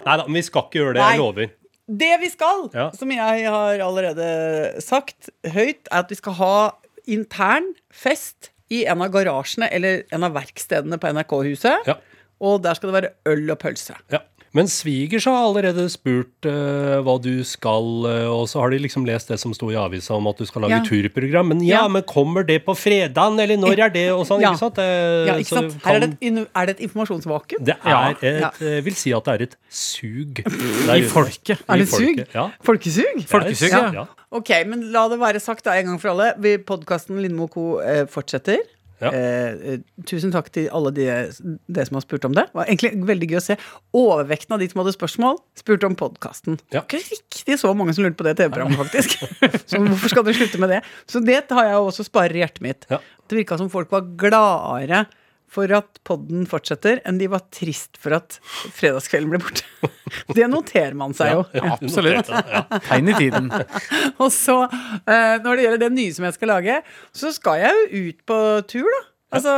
Nei 0.06 0.16
da, 0.16 0.24
men 0.30 0.38
vi 0.40 0.44
skal 0.48 0.64
ikke 0.70 0.80
gjøre 0.80 0.94
det. 0.96 1.04
Jeg 1.04 1.20
lover. 1.20 1.50
Det 1.90 2.12
vi 2.22 2.30
skal, 2.30 2.68
Ja. 2.74 2.90
som 2.94 3.10
jeg 3.12 3.48
har 3.50 3.80
allerede 3.82 4.82
sagt 4.82 5.30
høyt, 5.46 5.88
er 5.92 6.04
at 6.04 6.10
vi 6.10 6.16
skal 6.20 6.34
ha 6.38 6.72
intern 7.10 7.72
fest 7.92 8.52
i 8.70 8.84
en 8.86 9.02
av 9.02 9.10
garasjene 9.12 9.72
eller 9.74 10.04
en 10.14 10.24
av 10.28 10.36
verkstedene 10.38 11.00
på 11.02 11.10
NRK-huset. 11.10 11.88
Ja. 11.90 11.96
Og 12.40 12.62
der 12.64 12.78
skal 12.78 12.92
det 12.92 13.02
være 13.02 13.14
øl 13.34 13.50
og 13.52 13.58
pølse. 13.60 13.96
Ja. 14.14 14.20
Men 14.58 14.66
svigers 14.72 15.26
har 15.30 15.36
allerede 15.46 15.84
spurt 15.94 16.46
uh, 16.50 17.00
hva 17.06 17.16
du 17.22 17.44
skal, 17.46 17.90
uh, 18.08 18.30
og 18.34 18.48
så 18.50 18.60
har 18.64 18.72
de 18.74 18.80
liksom 18.82 19.06
lest 19.06 19.30
det 19.30 19.38
som 19.42 19.54
sto 19.54 19.70
i 19.70 19.78
avisa 19.78 20.16
om 20.18 20.26
at 20.32 20.38
du 20.42 20.46
skal 20.50 20.64
lage 20.66 20.80
Ja. 20.80 20.84
turprogram. 20.88 21.48
Men 21.54 21.62
ja, 21.64 21.84
Ja. 21.84 21.88
men 21.88 22.02
kommer 22.04 22.44
det 22.48 22.66
på 22.66 22.74
fredagen, 22.76 23.40
eller 23.40 23.58
når 23.58 23.80
er 23.80 23.90
det, 23.94 24.12
og 24.12 24.26
sånn, 24.26 24.42
Ja. 24.42 24.52
ikke 24.54 24.60
sant? 24.64 24.76
Det, 24.76 25.28
Ja, 25.28 25.34
ikke 25.36 25.50
så 25.54 25.62
sant? 25.62 25.84
Her 25.86 25.96
er 25.96 26.00
det, 26.00 26.48
er 26.56 26.66
det 26.66 26.76
et 26.80 26.90
informasjonsvakuum? 26.90 27.64
det 27.64 27.76
Ja. 27.86 28.10
er 28.10 28.16
et. 28.22 28.54
Jeg 28.60 28.84
vil 28.84 28.96
si 28.96 29.12
at 29.14 29.24
det 29.26 29.34
er 29.40 29.44
et 29.44 29.56
sug. 29.70 30.40
I 30.98 31.02
folket. 31.06 31.60
Er 31.70 31.76
det 31.78 31.82
et 31.82 31.94
sug? 31.94 32.26
Ja. 32.34 32.50
Folkesug? 32.64 33.26
Folkesug, 33.28 33.70
ja. 33.70 33.92
ja. 33.94 34.06
Ok, 34.32 34.50
men 34.68 34.92
la 34.92 35.08
det 35.10 35.20
være 35.20 35.40
sagt 35.42 35.64
da 35.66 35.72
en 35.78 35.86
gang 35.86 36.00
for 36.02 36.10
alle. 36.10 36.34
Podkasten 36.66 37.22
Lindmo 37.22 37.48
Co. 37.48 37.80
Eh, 37.82 38.06
fortsetter. 38.06 38.58
Ja. 39.00 39.12
Eh, 39.16 39.74
eh, 39.74 39.82
tusen 40.08 40.34
takk 40.34 40.50
til 40.56 40.68
alle 40.76 40.92
de, 40.96 41.06
De 41.72 41.86
som 41.88 41.98
har 41.98 42.04
spurt 42.04 42.26
om 42.28 42.36
det. 42.36 42.48
Det 42.50 42.60
var 42.60 42.68
egentlig 42.68 42.92
veldig 43.08 43.30
gøy 43.32 43.40
å 43.40 43.46
se. 43.46 43.58
Overvekten 43.96 44.56
av 44.56 44.64
de 44.64 44.70
som 44.72 44.84
hadde 44.84 44.96
spørsmål, 44.96 45.40
spurte 45.60 45.88
om 45.88 45.96
podkasten. 46.00 46.60
Ja. 46.76 46.84
Ikke 46.84 47.02
riktig 47.04 47.60
så 47.62 47.72
mange 47.78 47.96
som 47.96 48.06
lurte 48.06 48.20
på 48.20 48.28
det 48.28 48.36
TV-programmet, 48.42 48.80
faktisk. 48.82 49.16
så 49.70 49.82
hvorfor 49.86 50.14
skal 50.14 50.28
dere 50.28 50.40
slutte 50.42 50.62
med 50.62 50.76
det? 50.76 50.82
Så 51.10 51.24
det 51.24 51.42
har 51.56 51.72
jeg 51.72 51.88
også 51.88 52.08
sparer 52.08 52.36
i 52.36 52.44
hjertet 52.44 52.66
mitt. 52.66 52.90
Ja. 52.92 53.00
Det 53.30 53.40
virka 53.40 53.60
som 53.62 53.72
folk 53.72 53.92
var 53.94 54.08
gladere 54.20 55.06
for 55.50 55.72
at 55.74 56.00
podden 56.08 56.46
fortsetter, 56.50 57.02
enn 57.08 57.20
de 57.22 57.30
var 57.32 57.46
trist 57.54 57.98
for 58.02 58.16
at 58.18 58.38
fredagskvelden 58.78 59.34
ble 59.34 59.42
borte. 59.44 59.66
det 60.38 60.48
noterer 60.52 60.98
man 60.98 61.16
seg 61.18 61.34
jo. 61.36 61.44
Ja, 61.58 61.64
ja 61.66 61.76
Absolutt. 61.76 62.32
ja. 62.56 62.64
Tegn 62.88 63.12
i 63.12 63.18
tiden. 63.18 63.52
Og 64.24 64.32
så, 64.36 64.62
eh, 65.04 65.36
når 65.44 65.50
det 65.50 65.66
gjelder 65.66 65.84
det 65.86 65.92
nye 65.98 66.16
som 66.16 66.28
jeg 66.30 66.38
skal 66.38 66.54
lage, 66.54 66.80
så 67.16 67.34
skal 67.36 67.64
jeg 67.64 67.86
jo 67.86 68.04
ut 68.10 68.26
på 68.30 68.42
tur, 68.70 68.90
da. 68.90 69.06
Altså, 69.30 69.56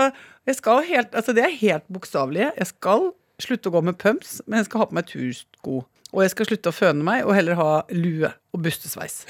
jeg 0.50 0.58
skal 0.58 0.82
helt, 0.84 1.14
altså 1.16 1.36
det 1.36 1.46
er 1.48 1.60
helt 1.62 1.86
bokstavelig. 1.92 2.50
Jeg 2.58 2.72
skal 2.74 3.12
slutte 3.42 3.72
å 3.72 3.76
gå 3.78 3.82
med 3.88 3.98
pumps, 4.02 4.40
men 4.48 4.60
jeg 4.60 4.68
skal 4.68 4.84
ha 4.84 4.88
på 4.90 4.98
meg 4.98 5.08
tursko. 5.08 5.84
Og 6.12 6.26
jeg 6.26 6.34
skal 6.34 6.50
slutte 6.50 6.74
å 6.74 6.76
føne 6.76 7.06
meg 7.08 7.24
og 7.24 7.36
heller 7.38 7.56
ha 7.60 7.70
lue 7.96 8.32
og 8.52 8.66
bustesveis. 8.66 9.24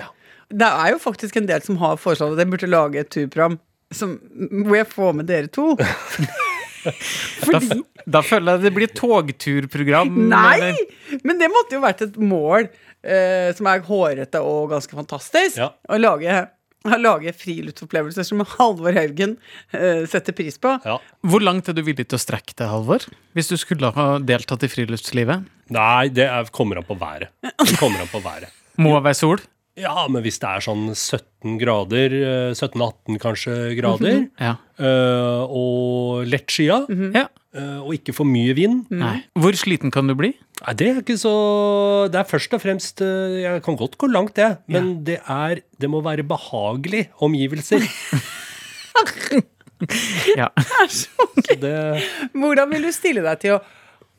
Det 0.52 0.68
er 0.68 0.96
jo 0.96 1.02
faktisk 1.04 1.38
en 1.38 1.50
del 1.50 1.62
som 1.64 1.78
har 1.82 2.00
foreslått 2.02 2.34
at 2.36 2.42
jeg 2.42 2.52
burde 2.52 2.72
lage 2.72 3.04
et 3.04 3.12
turprogram 3.14 3.60
som, 3.94 4.16
hvor 4.66 4.78
jeg 4.80 4.88
får 4.90 5.14
med 5.20 5.30
dere 5.30 5.52
to. 5.52 5.74
Da, 6.84 6.92
Fordi 7.46 7.68
Da, 7.70 7.78
da 8.18 8.22
føler 8.26 8.56
jeg 8.58 8.64
det 8.68 8.72
blir 8.78 8.92
togturprogram. 8.98 10.14
Nei! 10.32 10.56
eller- 10.60 11.20
Men 11.24 11.38
det 11.42 11.50
måtte 11.54 11.78
jo 11.78 11.82
vært 11.84 12.02
et 12.08 12.18
mål 12.18 12.70
eh, 13.04 13.52
som 13.58 13.68
er 13.68 13.84
hårete 13.86 14.42
og 14.42 14.70
ganske 14.72 14.96
fantastisk. 14.98 15.58
Ja. 15.62 15.72
Å 15.90 16.00
lage, 16.02 16.40
lage 16.98 17.34
friluftsopplevelser 17.38 18.26
som 18.26 18.42
Halvor 18.58 18.94
Haugen 18.98 19.38
eh, 19.74 20.06
setter 20.10 20.34
pris 20.38 20.58
på. 20.62 20.74
Ja. 20.86 20.98
Hvor 21.26 21.44
langt 21.46 21.70
er 21.70 21.78
du 21.78 21.84
villig 21.86 22.08
til 22.10 22.18
å 22.18 22.22
strekke 22.24 22.56
deg, 22.58 22.68
Halvor? 22.72 23.06
Hvis 23.38 23.52
du 23.52 23.58
skulle 23.62 23.92
ha 23.96 24.08
deltatt 24.20 24.64
i 24.66 24.72
friluftslivet? 24.72 25.46
Nei, 25.72 26.08
det 26.10 26.26
er, 26.28 26.50
kommer 26.52 26.82
an 26.82 26.88
på 26.88 26.98
været. 27.00 27.30
Det 27.62 27.78
kommer 27.80 28.02
an 28.04 28.10
på 28.12 28.22
været. 28.26 28.50
Må 28.82 28.96
være 29.02 29.18
sol? 29.18 29.42
Ja, 29.80 30.08
men 30.12 30.22
hvis 30.26 30.36
det 30.42 30.50
er 30.50 30.64
sånn 30.66 30.90
17 30.92 31.56
grader, 31.62 32.12
eh, 32.12 32.52
17-18 32.58 33.20
kanskje 33.24 33.54
grader, 33.78 34.26
Ja. 34.42 34.56
eh, 34.78 35.44
og 35.48 36.26
lett 36.28 36.52
skya, 36.52 36.82
ja. 37.16 37.28
eh, 37.56 37.78
og 37.80 37.94
ikke 37.96 38.14
for 38.14 38.26
mye 38.28 38.54
vind 38.58 38.92
Nei. 38.92 39.22
Hvor 39.40 39.56
sliten 39.56 39.90
kan 39.94 40.08
du 40.12 40.16
bli? 40.20 40.34
Nei, 40.62 40.74
det 40.78 40.88
er 40.92 41.00
ikke 41.02 41.16
så 41.18 41.32
Det 42.12 42.20
er 42.20 42.28
først 42.30 42.54
og 42.54 42.62
fremst 42.62 43.02
eh, 43.02 43.40
Jeg 43.42 43.64
kan 43.66 43.78
godt 43.80 43.96
gå 43.98 44.12
langt, 44.12 44.36
det, 44.38 44.60
men 44.70 44.92
det 45.08 45.22
er 45.26 45.64
Det 45.80 45.90
må 45.90 46.04
være 46.06 46.28
behagelige 46.28 47.08
omgivelser. 47.24 47.82
Ja. 50.38 50.46
Så 50.94 51.26
gøy. 51.58 52.02
Hvordan 52.38 52.70
vil 52.70 52.84
du 52.86 52.92
stille 52.94 53.24
deg 53.26 53.40
til 53.42 53.56
å, 53.56 53.62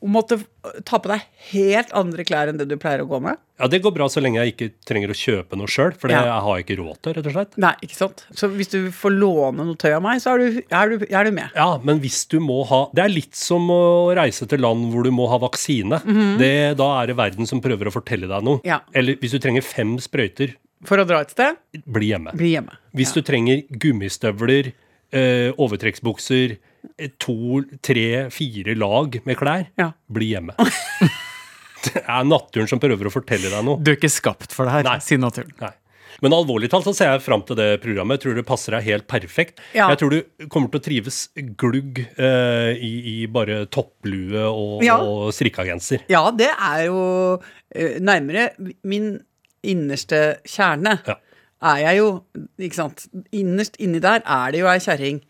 å 0.03 0.09
måtte 0.11 0.35
ta 0.83 0.97
på 0.99 1.07
deg 1.07 1.21
helt 1.53 1.91
andre 1.95 2.25
klær 2.27 2.49
enn 2.51 2.57
det 2.59 2.65
du 2.67 2.75
pleier 2.81 2.99
å 3.03 3.07
gå 3.07 3.21
med? 3.23 3.37
Ja, 3.61 3.67
det 3.71 3.79
går 3.85 3.93
bra 3.95 4.07
så 4.11 4.19
lenge 4.19 4.41
jeg 4.43 4.51
ikke 4.53 4.67
trenger 4.89 5.13
å 5.13 5.15
kjøpe 5.15 5.55
noe 5.55 5.69
sjøl, 5.71 5.93
for 5.95 6.11
det 6.11 6.17
Ja. 6.17 6.39
har 6.43 6.57
jeg 6.59 6.65
ikke 6.65 6.77
råd 6.81 6.97
til, 7.05 7.13
rett 7.15 7.29
og 7.29 7.35
slett. 7.37 7.57
Nei, 7.63 7.71
ikke 7.85 7.95
sant? 7.95 8.25
Så 8.35 8.49
hvis 8.51 8.67
du 8.73 8.89
får 8.91 9.15
låne 9.15 9.63
noe 9.63 9.75
tøy 9.79 9.93
av 9.95 10.01
meg, 10.03 10.19
så 10.19 10.33
er 10.33 10.37
du, 10.43 10.61
er 10.69 10.89
du, 10.89 11.05
er 11.09 11.23
du 11.23 11.31
med. 11.31 11.49
Ja, 11.55 11.77
men 11.83 12.01
hvis 12.03 12.25
du 12.27 12.39
må 12.43 12.65
ha 12.67 12.89
Det 12.93 13.03
er 13.05 13.13
litt 13.13 13.35
som 13.39 13.69
å 13.71 14.13
reise 14.15 14.47
til 14.49 14.59
land 14.59 14.91
hvor 14.91 15.03
du 15.07 15.11
må 15.11 15.29
ha 15.31 15.37
vaksine. 15.39 16.01
det, 16.37 16.75
da 16.77 16.89
er 17.01 17.07
det 17.07 17.15
verden 17.15 17.47
som 17.47 17.61
prøver 17.61 17.87
å 17.87 17.95
fortelle 17.95 18.27
deg 18.27 18.43
noe. 18.43 18.59
Ja. 18.67 18.81
Eller 18.93 19.15
hvis 19.15 19.31
du 19.31 19.39
trenger 19.39 19.63
fem 19.63 19.95
sprøyter, 19.99 20.55
For 20.83 20.97
å 20.99 21.05
dra 21.07 21.21
et 21.21 21.29
sted, 21.31 21.55
bli 21.87 22.09
hjemme. 22.11 22.33
bli 22.35 22.55
hjemme. 22.57 22.75
Hvis 22.93 23.13
du 23.15 23.21
trenger 23.21 23.63
gummistøvler, 23.71 24.73
øh, 25.13 25.53
overtrekksbukser, 25.55 26.57
to, 27.21 27.61
tre, 27.85 28.29
fire 28.33 28.75
lag 28.79 29.19
med 29.25 29.37
klær, 29.39 29.67
Ja. 29.79 29.91
bli 30.11 30.33
hjemme. 30.33 30.55
det 31.85 32.01
er 32.07 32.23
naturen 32.27 32.69
som 32.69 32.79
prøver 32.81 33.09
å 33.09 33.13
fortelle 33.13 33.49
deg 33.51 33.63
noe. 33.67 33.79
Du 33.83 33.91
er 33.93 33.97
ikke 33.99 34.11
skapt 34.11 34.53
for 34.55 34.67
det 34.69 34.75
her, 34.77 34.85
Nei. 34.87 34.99
sier 35.03 35.21
naturen. 35.21 35.51
Nei. 35.61 35.71
Men 36.21 36.35
alvorlig 36.37 36.69
talt 36.71 36.85
så 36.85 36.93
ser 36.95 37.09
jeg 37.09 37.23
fram 37.25 37.41
til 37.43 37.57
det 37.57 37.81
programmet. 37.83 38.19
Jeg 38.19 38.23
tror 38.27 38.35
det 38.37 38.43
passer 38.47 38.75
deg 38.77 38.85
helt 38.85 39.07
perfekt. 39.09 39.57
Ja. 39.75 39.87
Jeg 39.91 39.97
tror 39.99 40.13
du 40.13 40.45
kommer 40.53 40.69
til 40.71 40.79
å 40.79 40.83
trives 40.85 41.17
glugg 41.59 42.03
eh, 42.05 42.69
i, 42.77 42.91
i 43.11 43.15
bare 43.33 43.63
topplue 43.73 44.45
og, 44.45 44.83
Ja. 44.85 44.99
og 45.01 45.33
strikka 45.35 45.65
genser. 45.67 46.05
Ja, 46.13 46.21
det 46.31 46.51
er 46.53 46.85
jo 46.85 47.01
eh, 47.73 47.97
nærmere 47.99 48.51
min 48.87 49.15
innerste 49.65 50.21
kjerne. 50.47 50.99
Ja. 51.09 51.17
Er 51.73 51.77
jeg 51.79 51.99
jo, 52.01 52.07
ikke 52.59 52.75
sant 52.75 53.05
Innerst 53.31 53.77
inni 53.79 54.01
der 54.03 54.19
er 54.27 54.51
det 54.51 54.59
jo 54.59 54.67
ei 54.67 54.79
kjerring 54.83 55.21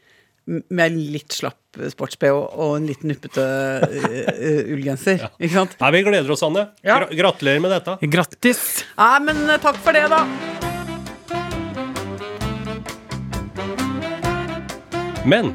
med 0.45 0.95
litt 0.97 1.31
slapp 1.31 1.59
sports-BH 1.93 2.33
og 2.59 2.73
en 2.77 2.87
litt 2.89 3.03
nuppete 3.07 3.43
eh, 3.87 4.17
eh, 4.33 4.73
ullgenser. 4.75 5.23
Ikke 5.39 5.53
sant? 5.55 5.77
Nei, 5.79 5.91
Vi 5.95 6.01
gleder 6.05 6.33
oss, 6.35 6.43
Anne. 6.45 6.67
Ja. 6.83 6.99
Gra 6.99 7.07
gratulerer 7.23 7.63
med 7.63 7.71
dette. 7.73 7.95
Grattis! 8.11 8.63
Nei, 8.99 9.13
men 9.29 9.39
eh, 9.49 9.61
takk 9.63 9.79
for 9.81 9.95
det, 9.95 10.03
da. 10.11 10.23
Men 15.25 15.53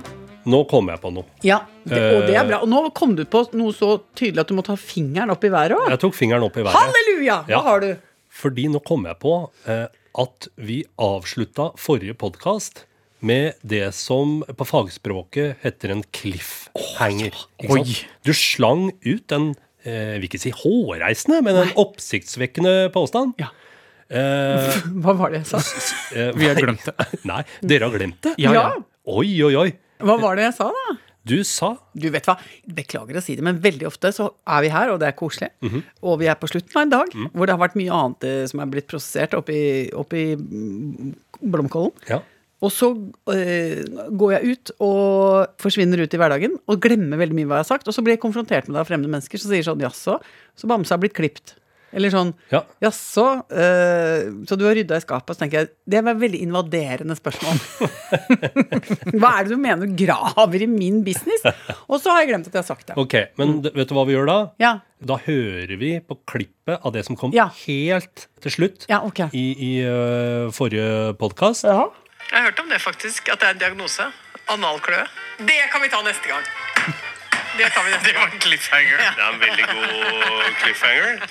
nå 0.48 0.62
kom 0.70 0.88
jeg 0.88 1.00
på 1.02 1.10
noe. 1.12 1.28
Ja, 1.44 1.60
det, 1.84 1.98
Og 2.16 2.22
det 2.28 2.36
er 2.40 2.46
bra. 2.48 2.62
Og 2.64 2.70
nå 2.72 2.80
kom 2.96 3.12
du 3.18 3.24
på 3.28 3.42
noe 3.58 3.74
så 3.76 3.98
tydelig 4.16 4.46
at 4.46 4.48
du 4.50 4.56
må 4.56 4.64
ta 4.64 4.78
fingeren 4.80 5.32
opp 5.34 5.44
i 5.44 5.50
været 5.52 5.76
òg. 5.76 5.90
Jeg 5.92 6.00
tok 6.06 6.16
fingeren 6.16 6.46
opp 6.46 6.56
i 6.56 6.64
været. 6.64 6.76
Halleluja! 6.78 7.42
Hva 7.48 7.52
Ja. 7.58 7.60
har 7.68 7.84
du? 7.84 7.90
Fordi 8.38 8.68
nå 8.72 8.80
kom 8.86 9.04
jeg 9.08 9.18
på 9.20 9.34
eh, 9.68 9.86
at 10.18 10.48
vi 10.56 10.80
avslutta 11.00 11.72
forrige 11.80 12.14
podkast 12.16 12.84
med 13.20 13.54
det 13.66 13.88
som 13.96 14.42
på 14.46 14.66
fagspråket 14.68 15.56
heter 15.64 15.90
en 15.96 16.02
cliffhanger. 16.14 17.34
ikke 17.58 17.78
sant? 17.80 18.04
Du 18.26 18.32
slang 18.36 18.88
ut 19.04 19.34
en 19.34 19.48
eh, 19.84 20.14
vil 20.18 20.28
ikke 20.28 20.40
si 20.42 20.52
hårreisende, 20.54 21.40
men 21.46 21.56
en 21.64 21.72
oppsiktsvekkende 21.80 22.92
påstand. 22.94 23.34
Ja. 23.42 23.50
Eh, 24.08 24.78
Hva 25.04 25.16
var 25.18 25.34
det 25.34 25.42
jeg 25.42 25.50
sa? 25.50 25.62
eh, 26.14 26.30
Vi 26.38 26.46
har 26.48 26.56
glemt 26.60 26.86
det. 26.86 26.94
Nei, 27.30 27.42
dere 27.60 27.88
har 27.90 27.98
glemt 27.98 28.22
det? 28.24 28.36
Ja, 28.40 28.54
ja. 28.54 28.64
Oi, 29.08 29.30
oi, 29.48 29.54
oi. 29.66 29.68
Hva 30.04 30.18
var 30.22 30.38
det 30.38 30.46
jeg 30.50 30.58
sa, 30.60 30.70
da? 30.74 30.96
Du 31.28 31.42
sa 31.44 31.74
Du 31.92 32.06
vet 32.14 32.24
hva, 32.24 32.38
Beklager 32.72 33.18
å 33.18 33.20
si 33.20 33.34
det, 33.36 33.42
men 33.44 33.58
veldig 33.60 33.84
ofte 33.90 34.08
så 34.16 34.30
er 34.48 34.62
vi 34.64 34.70
her, 34.72 34.92
og 34.94 35.00
det 35.02 35.10
er 35.10 35.16
koselig. 35.18 35.50
Mhm. 35.66 35.82
Og 36.08 36.20
vi 36.22 36.28
er 36.30 36.38
på 36.40 36.48
slutten 36.48 36.76
av 36.78 36.86
en 36.86 36.92
dag 36.94 37.12
hvor 37.34 37.44
det 37.50 37.56
har 37.56 37.60
vært 37.66 37.76
mye 37.80 37.92
annet 37.98 38.24
eh, 38.30 38.42
som 38.48 38.62
er 38.64 38.70
blitt 38.72 38.86
prosessert 38.88 39.34
oppi, 39.36 39.58
oppi 39.98 40.22
mm, 40.38 41.10
Blomkålen. 41.42 41.92
Ja. 42.08 42.22
Og 42.60 42.72
så 42.74 42.88
øh, 42.90 43.84
går 44.18 44.32
jeg 44.34 44.56
ut 44.56 44.72
og 44.82 45.52
forsvinner 45.62 46.00
ut 46.02 46.14
i 46.14 46.18
hverdagen 46.18 46.56
og 46.66 46.80
glemmer 46.82 47.20
veldig 47.20 47.36
mye 47.38 47.46
hva 47.46 47.60
jeg 47.60 47.66
har 47.68 47.72
sagt. 47.76 47.86
Og 47.86 47.94
så 47.94 48.02
blir 48.02 48.16
jeg 48.16 48.24
konfrontert 48.24 48.66
med 48.66 48.74
det 48.74 48.82
av 48.82 48.88
fremmede 48.90 49.12
mennesker 49.14 49.38
som 49.38 49.52
sier 49.52 49.62
sånn 49.66 49.84
jaså, 49.84 50.18
så 50.58 50.70
bamse 50.70 50.90
har 50.90 50.98
blitt 51.02 51.14
klipt. 51.14 51.54
Eller 51.94 52.10
sånn 52.12 52.34
Ja. 52.52 52.64
jaså, 52.84 53.22
øh, 53.48 54.42
så 54.44 54.58
du 54.60 54.66
har 54.66 54.74
rydda 54.76 54.98
i 54.98 55.04
skapet. 55.06 55.32
Så 55.38 55.40
tenker 55.40 55.60
jeg 55.62 55.68
det 55.88 56.02
var 56.04 56.12
et 56.18 56.20
veldig 56.20 56.40
invaderende 56.44 57.14
spørsmål. 57.16 57.62
hva 59.20 59.30
er 59.38 59.46
det 59.46 59.54
du 59.54 59.62
mener 59.62 59.86
du 59.88 59.94
graver 60.02 60.64
i 60.66 60.68
min 60.68 60.98
business? 61.06 61.46
Og 61.88 62.02
så 62.02 62.12
har 62.12 62.24
jeg 62.24 62.32
glemt 62.32 62.50
at 62.50 62.58
jeg 62.58 62.60
har 62.64 62.68
sagt 62.68 62.90
det. 62.90 62.98
Ok, 63.00 63.14
men 63.40 63.60
d- 63.64 63.72
vet 63.78 63.88
du 63.88 63.94
hva 63.96 64.04
vi 64.08 64.16
gjør 64.18 64.28
da? 64.28 64.36
Ja, 64.60 64.74
Da 64.98 65.14
hører 65.22 65.76
vi 65.78 65.92
på 66.02 66.16
klippet 66.26 66.82
av 66.82 66.92
det 66.92 67.04
som 67.06 67.14
kom 67.16 67.30
Ja. 67.32 67.46
helt 67.64 68.26
til 68.42 68.50
slutt 68.50 68.84
ja 68.90 68.98
okay. 69.06 69.28
i, 69.32 69.46
i 69.54 69.72
uh, 69.86 70.50
forrige 70.50 71.14
podkast. 71.20 71.64
Jeg 72.30 72.36
har 72.38 72.44
hørt 72.50 72.58
om 72.60 72.68
det, 72.68 72.78
faktisk. 72.82 73.28
At 73.32 73.40
det 73.40 73.46
er 73.48 73.54
en 73.56 73.60
diagnose. 73.62 74.08
Analkløe. 74.52 75.04
Det 75.48 75.58
kan 75.72 75.82
vi 75.84 75.88
ta 75.92 76.00
neste 76.04 76.28
gang. 76.28 76.44
Det 77.58 77.68
tar 77.74 77.84
vi 77.86 77.90
neste 77.96 78.12
gang. 78.16 78.34
cliffhanger. 78.42 78.98
Det 78.98 79.22
er 79.24 79.32
en 79.32 79.40
veldig 79.40 79.66
god 79.72 80.52
cliffhanger. 80.62 81.22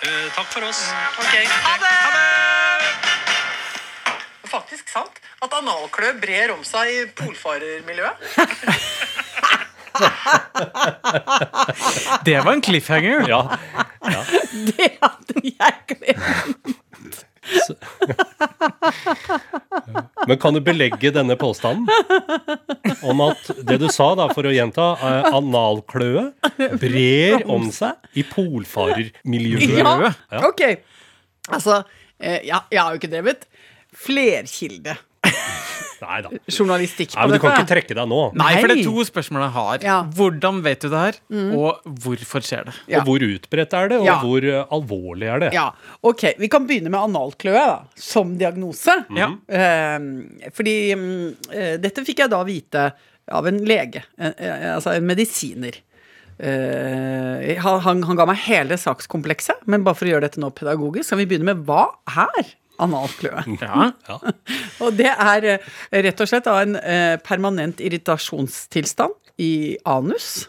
Eh, 0.00 0.26
takk 0.34 0.48
for 0.54 0.62
oss. 0.68 0.82
Ok, 1.20 1.34
ha 1.66 1.74
det! 1.84 1.96
Faktisk 4.50 4.88
sant 4.90 5.20
at 5.44 5.52
analklø 5.60 6.08
brer 6.20 6.50
om 6.56 6.64
seg 6.66 6.88
i 6.90 7.04
polfarermiljøet. 7.20 8.16
Det 12.26 12.34
var 12.44 12.52
en 12.56 12.62
cliffhanger. 12.66 13.26
Ja. 13.30 14.24
Det 14.50 14.86
hadde 14.98 15.42
jeg 15.44 15.74
glemt. 15.92 16.70
Men 20.28 20.38
kan 20.40 20.54
du 20.54 20.60
belegge 20.64 21.10
denne 21.14 21.36
påstanden? 21.40 21.88
Om 23.02 23.20
at 23.30 23.50
det 23.66 23.78
du 23.82 23.88
sa, 23.92 24.10
da, 24.18 24.28
for 24.34 24.46
å 24.48 24.52
gjenta, 24.54 24.90
eh, 25.00 25.28
analkløe 25.36 26.26
brer 26.80 27.44
om 27.54 27.68
seg 27.74 27.92
i 28.20 28.24
polfarermiljøet. 28.30 29.78
Ja, 29.80 29.94
Ja. 30.30 30.42
ok. 30.48 30.62
Altså, 31.50 31.80
jeg, 32.20 32.42
jeg 32.46 32.80
har 32.80 32.92
jo 32.94 33.00
ikke 33.00 33.12
drevet 33.14 33.46
flerkilde 33.96 34.94
Nei 36.00 36.20
da. 36.24 36.30
journalistikk 36.48 37.12
Nei, 37.14 37.22
på 37.22 37.28
men 37.28 37.36
du 37.36 37.42
kan 37.44 37.54
ikke 37.58 37.68
trekke 37.70 37.96
deg 37.98 38.08
nå. 38.10 38.20
Nei, 38.40 38.50
for 38.60 38.72
det 38.72 38.76
er 38.78 38.88
to 38.88 39.04
spørsmål 39.08 39.42
jeg 39.46 39.52
har. 39.56 39.82
Ja. 39.84 39.96
Hvordan 40.16 40.62
vet 40.64 40.80
du 40.84 40.88
det 40.92 41.02
her, 41.04 41.18
og 41.58 41.82
hvorfor 42.06 42.46
skjer 42.46 42.64
det? 42.70 42.74
Ja. 42.88 43.00
Og 43.02 43.10
hvor 43.10 43.26
utbredt 43.26 43.76
er 43.80 43.92
det, 43.92 43.98
og 44.00 44.06
Ja. 44.08 44.16
hvor 44.24 44.46
eh, 44.54 44.64
alvorlig 44.78 45.28
er 45.34 45.44
det? 45.44 45.52
Ja, 45.56 45.66
ok, 46.02 46.24
Vi 46.40 46.48
kan 46.48 46.66
begynne 46.66 46.90
med 46.92 47.00
analkløe 47.00 47.52
da, 47.60 47.78
som 47.96 48.36
diagnose. 48.40 48.96
Ja. 49.16 49.30
Eh, 49.48 49.98
fordi 50.56 50.76
mm, 50.96 51.36
eh, 51.52 51.76
dette 51.82 52.04
fikk 52.06 52.24
jeg 52.24 52.30
da 52.32 52.42
vite 52.48 52.88
av 53.30 53.46
en 53.46 53.60
lege, 53.68 54.02
en, 54.18 54.32
eh, 54.38 54.74
altså 54.74 54.96
en 54.96 55.06
medisiner. 55.06 55.76
Eh, 56.40 57.58
han, 57.60 57.80
han, 57.84 58.02
han 58.08 58.16
ga 58.18 58.24
meg 58.30 58.40
hele 58.46 58.78
sakskomplekset, 58.80 59.66
men 59.70 59.84
bare 59.84 59.98
for 59.98 60.08
å 60.08 60.14
gjøre 60.14 60.24
dette 60.28 60.40
nå 60.42 60.48
pedagogisk, 60.56 61.10
kan 61.12 61.20
vi 61.20 61.26
begynne 61.30 61.50
med 61.52 61.64
hva 61.68 61.84
er 62.08 62.54
analkløe? 62.80 63.44
Ja. 63.60 63.90
Og 64.84 64.96
det 64.98 65.10
er 65.12 65.46
eh, 65.56 65.68
rett 66.06 66.20
og 66.24 66.30
slett 66.30 66.48
da 66.48 66.58
en 66.64 66.76
eh, 66.80 67.16
permanent 67.26 67.80
irritasjonstilstand 67.84 69.14
i 69.40 69.76
anus. 69.88 70.48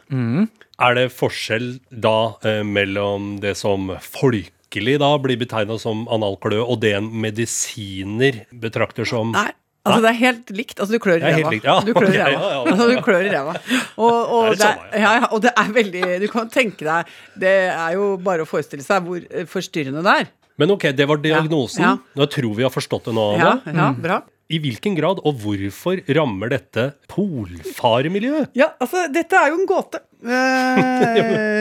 Er 0.82 0.98
det 0.98 1.12
forskjell 1.16 1.76
da 1.92 2.16
eh, 2.48 2.62
mellom 2.68 3.38
det 3.44 3.54
som 3.60 3.92
folkelig 4.02 4.98
da 5.02 5.14
blir 5.22 5.40
betegna 5.40 5.78
som 5.80 6.06
analkløe, 6.12 6.64
og 6.64 6.80
det 6.84 6.96
en 6.98 7.10
medisiner 7.24 8.46
betrakter 8.64 9.08
som 9.08 9.34
Nei, 9.36 9.50
altså 9.84 10.02
det 10.06 10.10
er 10.12 10.20
helt 10.22 10.52
likt. 10.56 10.80
Altså 10.80 10.96
du 10.96 11.00
klør 11.04 11.20
i 11.20 11.24
Det 11.24 11.32
ræva. 11.38 11.54
ja. 11.64 11.78
Du 11.88 11.94
klør 11.96 12.12
i 12.14 12.20
ræva. 12.24 12.32
ja, 12.32 12.52
ja. 12.56 12.60
Altså, 12.72 12.90
du 12.92 13.02
klør 13.06 13.28
i 13.28 13.32
ræva. 13.34 13.56
Og, 13.98 14.12
og, 14.12 14.44
Det 14.52 14.58
det 14.58 14.66
samme, 14.66 14.92
ja, 15.06 15.14
ja, 15.20 15.32
og 15.32 15.42
det 15.44 15.52
er 15.64 15.74
veldig 15.80 16.04
Du 16.24 16.28
kan 16.32 16.52
tenke 16.54 16.86
deg 16.88 17.16
Det 17.44 17.56
er 17.72 17.98
jo 17.98 18.14
bare 18.24 18.46
å 18.46 18.50
forestille 18.50 18.86
seg 18.86 19.04
hvor 19.08 19.26
forstyrrende 19.52 20.04
det 20.08 20.16
er. 20.24 20.32
Men 20.62 20.76
ok, 20.78 20.88
det 20.96 21.08
var 21.10 21.18
diagnosen. 21.24 21.82
Ja. 21.84 21.96
Nå 22.22 22.28
tror 22.30 22.54
vi 22.60 22.64
har 22.68 22.74
forstått 22.74 23.10
det 23.10 23.16
nå. 23.18 23.26
Ja, 23.42 23.56
ja, 23.66 23.90
bra. 23.98 24.22
I 24.52 24.58
hvilken 24.60 24.98
grad 24.98 25.22
og 25.24 25.38
hvorfor 25.40 26.02
rammer 26.12 26.50
dette 26.52 26.90
polfaremiljøet? 27.08 28.50
Ja, 28.60 28.68
altså, 28.84 29.06
dette 29.14 29.38
er 29.40 29.52
jo 29.54 29.60
en 29.62 29.68
gåte. 29.70 30.02
Eh, 30.22 30.82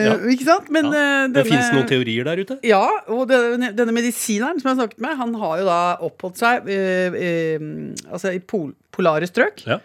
Ja. 0.11 0.15
Ikke 0.33 0.47
sant? 0.47 0.71
Men 0.75 0.89
Ja. 0.89 0.91
denne, 0.97 1.35
Det 1.35 1.45
finnes 1.47 1.69
fins 1.69 1.77
noen 1.77 1.89
teorier 1.91 2.25
der 2.27 2.41
ute? 2.43 2.57
Ja, 2.67 2.83
og 3.13 3.29
denne, 3.31 3.71
denne 3.77 3.93
medisineren 3.95 4.59
som 4.61 4.71
jeg 4.73 4.79
snakket 4.81 5.01
med, 5.05 5.17
han 5.21 5.35
har 5.39 5.59
jo 5.61 5.67
da 5.69 5.79
oppholdt 6.09 6.41
seg 6.41 6.69
eh, 6.73 7.15
eh, 7.15 7.65
altså 8.11 8.33
i 8.35 8.41
pol 8.41 8.73
polare 8.91 9.29
strøk 9.31 9.63
Ja. 9.69 9.79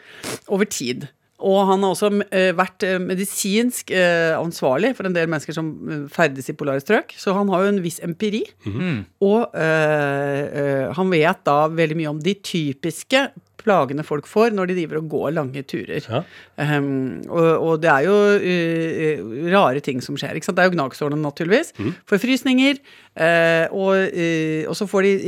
over 0.50 0.65
tid. 0.65 1.07
Og 1.45 1.59
han 1.69 1.83
har 1.85 1.93
også 1.93 2.09
eh, 2.33 2.51
vært 2.57 2.85
eh, 2.87 2.97
medisinsk 3.01 3.93
eh, 3.93 4.33
ansvarlig 4.37 4.95
for 4.97 5.07
en 5.07 5.15
del 5.15 5.29
mennesker 5.29 5.55
som 5.55 5.71
ferdes 6.13 6.49
i 6.49 6.57
polare 6.57 6.81
strøk. 6.81 7.13
Så 7.21 7.35
han 7.37 7.51
har 7.53 7.65
jo 7.65 7.73
en 7.73 7.81
viss 7.85 8.01
empiri. 8.05 8.43
Og 9.25 9.53
øh, 9.53 10.85
han 10.97 11.11
vet 11.13 11.43
da 11.45 11.59
veldig 11.69 11.99
mye 12.01 12.13
om 12.15 12.23
de 12.23 12.37
typiske 12.41 13.27
plagene 13.65 14.05
folk 14.05 14.27
får 14.29 14.53
når 14.55 14.69
de 14.69 14.77
driver 14.79 15.01
og 15.01 15.09
går 15.11 15.33
lange 15.35 15.63
turer. 15.67 16.05
Ja. 16.05 16.21
Um, 16.77 17.23
og, 17.29 17.49
og 17.65 17.81
det 17.83 17.91
er 17.91 18.05
jo 18.05 18.15
uh, 18.45 19.49
rare 19.53 19.81
ting 19.85 20.03
som 20.05 20.17
skjer. 20.19 20.37
Ikke 20.37 20.49
sant? 20.49 20.59
Det 20.59 20.65
er 20.65 20.71
jo 20.71 20.75
gnagsårene, 20.77 21.21
naturligvis. 21.23 21.73
Forfrysninger. 22.09 22.79
Uh, 23.15 23.65
og, 23.71 23.91
uh, 24.11 24.63
og 24.69 24.77
så 24.77 24.89
får 24.91 25.07
de 25.07 25.27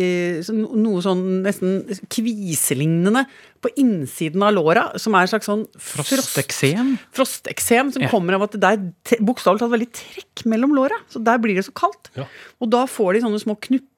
noe 0.53 1.03
sånn 1.05 1.23
nesten 1.45 1.81
kviselignende 2.13 3.25
på 3.67 3.73
innsiden 3.83 4.43
av 4.47 4.55
låra, 4.55 4.85
som 4.99 5.15
er 5.19 5.25
en 5.27 5.31
slags 5.33 5.49
sånn 5.51 5.65
frost- 5.77 6.15
Frosteksem? 6.15 6.95
Frosteksem 7.13 7.91
som 7.93 8.01
Ja. 8.03 8.09
kommer 8.09 8.33
av 8.39 8.47
at 8.47 8.55
det 8.57 8.63
er 8.63 9.19
bokstavelig 9.21 9.59
talt 9.59 9.71
veldig 9.75 9.91
trekk 9.91 10.45
mellom 10.45 10.73
låra. 10.75 10.97
Så 11.11 11.23
der 11.23 11.37
blir 11.37 11.55
det 11.59 11.65
så 11.67 11.73
kaldt. 11.73 12.09
Ja. 12.15 12.25
Og 12.61 12.69
da 12.71 12.85
får 12.85 13.13
de 13.15 13.21
sånne 13.27 13.41
små 13.43 13.55
knupper. 13.59 13.93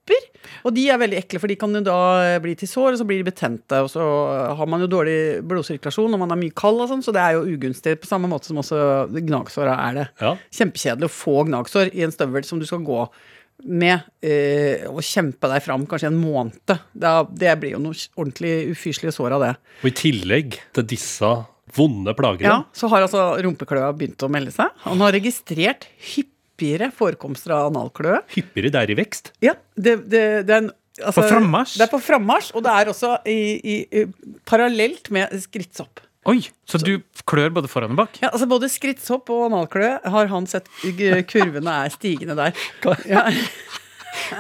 Og 0.66 0.74
de 0.74 0.88
er 0.90 0.98
veldig 0.98 1.18
ekle, 1.22 1.40
for 1.40 1.48
de 1.48 1.56
kan 1.56 1.72
jo 1.72 1.82
da 1.86 1.98
eh, 2.36 2.40
bli 2.42 2.56
til 2.58 2.68
sår, 2.68 2.94
og 2.94 2.98
så 2.98 3.06
blir 3.06 3.22
de 3.24 3.30
betente. 3.30 3.78
Og 3.84 3.90
så 3.94 4.02
har 4.58 4.66
man 4.66 4.82
jo 4.82 4.88
dårlig 4.90 5.44
blodsirkulasjon 5.46 6.10
når 6.10 6.18
man 6.24 6.32
er 6.32 6.40
mye 6.42 6.56
kald, 6.56 6.82
og 6.82 6.90
sånn, 6.90 7.04
så 7.06 7.14
det 7.14 7.22
er 7.22 7.34
jo 7.38 7.46
ugunstig 7.46 8.00
på 8.02 8.08
samme 8.10 8.28
måte 8.28 8.46
som 8.50 8.58
også 8.58 9.06
gnagsåra 9.14 9.76
er 9.90 9.94
det. 10.00 10.08
Ja. 10.20 10.36
Kjempekjedelig 10.52 11.06
å 11.06 11.14
få 11.14 11.46
gnagsår 11.46 11.94
i 11.94 12.02
en 12.08 12.12
støvel 12.16 12.44
som 12.44 12.58
du 12.58 12.66
skal 12.66 12.80
gå 12.80 13.08
med 13.64 14.08
eh, 14.26 14.86
å 14.90 15.02
kjempe 15.04 15.50
deg 15.52 15.64
fram 15.66 15.86
kanskje 15.90 16.10
en 16.12 16.20
måned. 16.20 16.76
Da, 16.94 17.14
det 17.28 17.56
blir 17.62 17.76
jo 17.76 17.84
noe 17.84 17.98
ordentlig 18.16 18.74
ufyselige 18.74 19.16
sår 19.16 19.38
av 19.38 19.46
det. 19.46 19.54
Og 19.84 19.92
i 19.92 19.96
tillegg 20.00 20.60
til 20.76 20.88
disse 20.96 21.32
vonde 21.76 22.16
plagene 22.18 22.50
Ja, 22.50 22.58
så 22.74 22.90
har 22.92 23.06
altså 23.06 23.32
rumpekløa 23.44 23.92
begynt 23.98 24.26
å 24.26 24.32
melde 24.32 24.54
seg. 24.56 24.74
Han 24.86 25.02
har 25.04 25.14
registrert 25.16 25.88
hyppigere 26.16 26.90
forekomster 26.96 27.54
av 27.56 27.70
analkløe. 27.70 28.24
hyppigere 28.34 28.74
der 28.80 28.94
i 28.94 28.98
vekst. 29.00 29.34
Ja, 29.46 29.56
det, 29.76 30.00
det, 30.10 30.26
det 30.50 30.56
er 30.56 30.64
en 30.64 30.72
altså, 30.98 31.22
På 31.22 31.30
frammarsj? 31.30 31.78
Det 31.80 31.88
er 31.88 31.94
på 31.94 32.02
frammarsj, 32.04 32.52
og 32.56 32.66
det 32.66 32.76
er 32.76 32.94
også 32.94 33.16
i, 33.30 33.40
i, 33.60 33.80
i, 34.02 34.38
parallelt 34.50 35.12
med 35.16 35.36
skrittsopp. 35.46 36.02
Oi, 36.28 36.42
så 36.68 36.78
du 36.84 36.98
klør 37.30 37.54
både 37.56 37.70
foran 37.72 37.94
og 37.96 38.02
bak? 38.02 38.18
Ja, 38.20 38.28
altså 38.34 38.48
Både 38.52 38.68
skrittshopp 38.72 39.30
og 39.32 39.46
analklø 39.48 39.94
har 40.04 40.28
han 40.34 40.50
sett 40.52 40.68
kurvene 41.32 41.78
er 41.86 41.94
stigende 41.96 42.36
der. 42.36 42.58
Ja, 43.08 43.24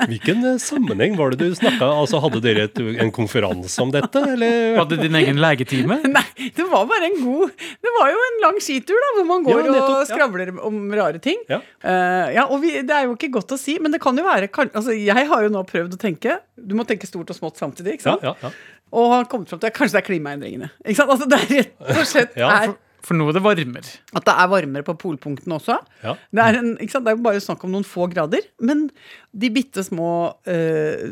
Hvilken 0.10 0.42
eh, 0.44 0.56
sammenheng 0.60 1.14
var 1.16 1.32
det 1.32 1.40
du 1.46 1.54
snakka 1.56 1.88
Altså, 2.02 2.20
Hadde 2.24 2.42
dere 2.44 2.66
et, 2.68 2.80
en 3.00 3.12
konferanse 3.16 3.80
om 3.84 3.92
dette, 3.94 4.22
eller? 4.34 4.76
Hadde 4.80 4.98
din 5.00 5.16
egen 5.22 5.40
legetime? 5.40 6.00
Nei, 6.18 6.24
det 6.58 6.66
var 6.72 6.88
bare 6.90 7.08
en 7.08 7.16
god 7.22 7.54
Det 7.56 7.94
var 7.96 8.12
jo 8.12 8.24
en 8.26 8.40
lang 8.44 8.58
skitur, 8.66 8.98
da, 9.00 9.12
hvor 9.20 9.28
man 9.30 9.46
går 9.46 9.62
Ja, 9.62 9.68
nettopp, 9.70 9.94
og 9.94 10.02
ja. 10.02 10.10
skravler 10.10 10.52
om 10.68 10.82
rare 10.98 11.22
ting. 11.24 11.40
Ja. 11.52 11.62
uh, 11.86 12.28
ja, 12.36 12.48
og 12.50 12.60
vi, 12.66 12.74
Det 12.82 12.96
er 12.98 13.08
jo 13.08 13.16
ikke 13.16 13.32
godt 13.38 13.56
å 13.56 13.60
si, 13.62 13.78
men 13.80 13.94
det 13.96 14.02
kan 14.04 14.18
jo 14.20 14.26
være 14.28 14.50
kan, 14.52 14.74
altså, 14.74 14.98
Jeg 14.98 15.30
har 15.32 15.46
jo 15.46 15.54
nå 15.54 15.64
prøvd 15.70 15.96
å 15.96 16.02
tenke 16.02 16.40
Du 16.58 16.76
må 16.76 16.84
tenke 16.90 17.08
stort 17.08 17.30
og 17.32 17.40
smått 17.40 17.62
samtidig. 17.62 18.00
ikke 18.00 18.10
Ja, 18.10 18.18
sant? 18.18 18.28
ja, 18.28 18.36
ja. 18.50 18.54
Og 18.92 19.12
har 19.14 19.26
kommet 19.32 19.50
fram 19.52 19.60
til 19.62 19.70
at 19.70 19.76
kanskje 19.78 19.98
det 20.00 20.04
er 20.04 20.08
klimaendringene. 20.10 20.70
Ikke 20.86 20.96
sant? 21.04 21.12
Altså, 21.14 21.28
det 21.30 21.40
er 21.40 21.50
rett 21.60 21.98
og 22.04 22.08
slett 22.10 22.38
Ja, 22.44 22.54
for- 22.68 22.78
For 23.10 23.16
nå 23.16 23.30
er 23.32 23.38
det 23.38 23.42
varmere. 23.46 23.92
At 24.14 24.26
det 24.28 24.34
er 24.44 24.48
varmere 24.52 24.84
på 24.84 24.94
polpunktene 25.00 25.56
også. 25.56 25.78
Ja. 26.04 26.18
Det, 26.36 26.42
er 26.44 26.58
en, 26.60 26.74
det 26.76 26.90
er 27.00 27.16
jo 27.16 27.22
bare 27.24 27.40
snakk 27.40 27.62
om 27.64 27.72
noen 27.72 27.86
få 27.88 28.10
grader. 28.12 28.44
Men 28.60 28.90
de 29.32 29.50
bitte 29.56 29.86
små 29.88 30.10
øh, 30.52 31.06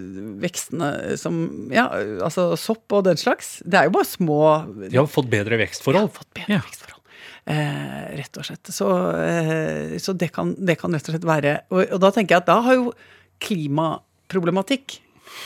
vekstene 0.44 0.90
som 1.18 1.38
Ja, 1.72 1.86
altså 2.28 2.50
sopp 2.60 2.92
og 2.98 3.06
den 3.08 3.16
slags, 3.18 3.62
det 3.64 3.80
er 3.80 3.88
jo 3.88 3.96
bare 3.96 4.10
små 4.10 4.40
De 4.90 4.98
har 5.00 5.08
fått 5.08 5.30
bedre 5.32 5.58
vekstforhold. 5.64 6.12
fått 6.12 6.28
bedre 6.36 6.58
Ja. 6.58 6.60
vekstforhold. 6.68 6.94
Eh, 7.48 8.04
rett 8.20 8.36
og 8.42 8.44
slett. 8.50 8.68
Så, 8.76 8.90
eh, 9.24 9.96
så 10.04 10.12
det, 10.14 10.34
kan, 10.36 10.52
det 10.60 10.76
kan 10.82 10.92
rett 10.92 11.08
og 11.08 11.16
slett 11.16 11.24
være 11.32 11.54
og, 11.72 11.86
og 11.96 12.02
da 12.04 12.12
tenker 12.12 12.36
jeg 12.36 12.44
at 12.44 12.52
da 12.52 12.60
har 12.68 12.76
jo 12.82 12.92
klimaproblematikk 13.48 15.00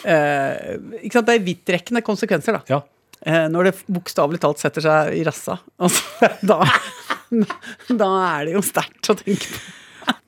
eh, 0.06 0.78
ikke 1.02 1.18
sant, 1.18 1.30
Det 1.30 1.36
er 1.38 1.46
vidtrekkende 1.46 2.04
konsekvenser, 2.06 2.60
da. 2.60 2.64
Ja. 2.70 2.82
Eh, 3.22 3.46
når 3.54 3.70
det 3.70 3.76
bokstavelig 3.86 4.42
talt 4.42 4.62
setter 4.62 4.86
seg 4.86 5.14
i 5.20 5.26
rassa. 5.28 5.60
Altså, 5.82 6.32
da, 6.42 6.60
da 7.90 8.10
er 8.32 8.50
det 8.50 8.58
jo 8.58 8.64
sterkt 8.66 9.14
å 9.14 9.18
tenke 9.20 9.48
på. 9.52 9.62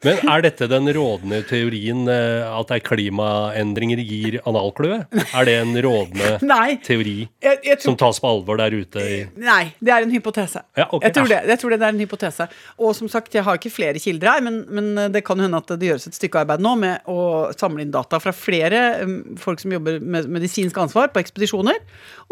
Men 0.03 0.19
er 0.29 0.43
dette 0.45 0.67
den 0.71 0.89
rådende 0.95 1.41
teorien 1.47 2.03
eh, 2.11 2.43
at 2.47 2.69
det 2.69 2.79
er 2.79 2.85
klimaendringer 2.87 4.01
gir 4.03 4.39
analkløe? 4.49 5.03
Er 5.23 5.47
det 5.47 5.55
en 5.61 5.73
rådende 5.85 6.37
Nei. 6.53 6.77
teori 6.83 7.15
Jeg, 7.43 7.59
jeg 7.63 7.79
tror 7.79 7.93
som 7.93 7.99
tas 8.01 8.19
på 8.23 8.31
alvor 8.31 8.59
der 8.59 8.75
ute? 8.75 9.03
i 9.03 9.21
Nei, 9.39 9.73
det 9.79 9.93
er 9.95 10.05
en 10.05 10.13
hypotese. 10.13 10.63
Ja, 10.77 10.87
okay. 10.89 11.07
jeg, 11.07 11.15
tror 11.17 11.31
det, 11.31 11.39
jeg 11.53 11.61
tror 11.61 11.73
det 11.75 11.79
er 11.79 11.95
en 11.95 12.03
hypotese. 12.03 12.47
Og 12.79 12.95
som 12.97 13.09
sagt, 13.11 13.33
jeg 13.35 13.45
har 13.45 13.59
ikke 13.59 13.73
flere 13.73 14.01
kilder 14.01 14.33
her, 14.33 14.43
men, 14.45 14.61
men 14.73 15.13
det 15.13 15.23
kan 15.25 15.39
hende 15.41 15.59
at 15.59 15.73
det 15.79 15.89
gjøres 15.89 16.09
et 16.09 16.17
stykke 16.17 16.43
arbeid 16.43 16.63
nå 16.63 16.75
med 16.79 17.09
å 17.09 17.19
samle 17.57 17.85
inn 17.85 17.93
data 17.93 18.19
fra 18.23 18.33
flere 18.35 18.83
um, 19.03 19.17
folk 19.39 19.61
som 19.63 19.73
jobber 19.73 19.99
med 20.03 20.29
medisinsk 20.31 20.77
ansvar 20.83 21.11
på 21.13 21.23
ekspedisjoner. 21.23 21.79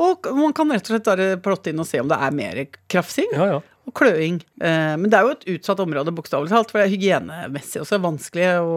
Og 0.01 0.31
man 0.37 0.55
kan 0.57 0.71
rett 0.73 0.85
og 0.87 0.95
slett 0.95 1.07
bare 1.07 1.29
plotte 1.43 1.71
inn 1.71 1.81
og 1.81 1.87
se 1.89 2.01
om 2.01 2.09
det 2.11 2.19
er 2.19 2.35
mer 2.35 2.63
krafsing 2.91 3.29
Ja, 3.35 3.47
ja. 3.55 3.59
Og 3.89 3.93
kløing. 3.97 4.41
Eh, 4.61 4.93
men 5.00 5.09
det 5.09 5.17
er 5.17 5.27
jo 5.27 5.35
et 5.35 5.47
utsatt 5.55 5.81
område, 5.83 6.13
bokstavelig 6.15 6.53
talt, 6.53 6.71
for 6.71 6.81
det 6.81 6.88
er 6.88 6.93
hygienemessig 6.95 7.81
også 7.83 8.01
vanskelig 8.03 8.50
å 8.61 8.75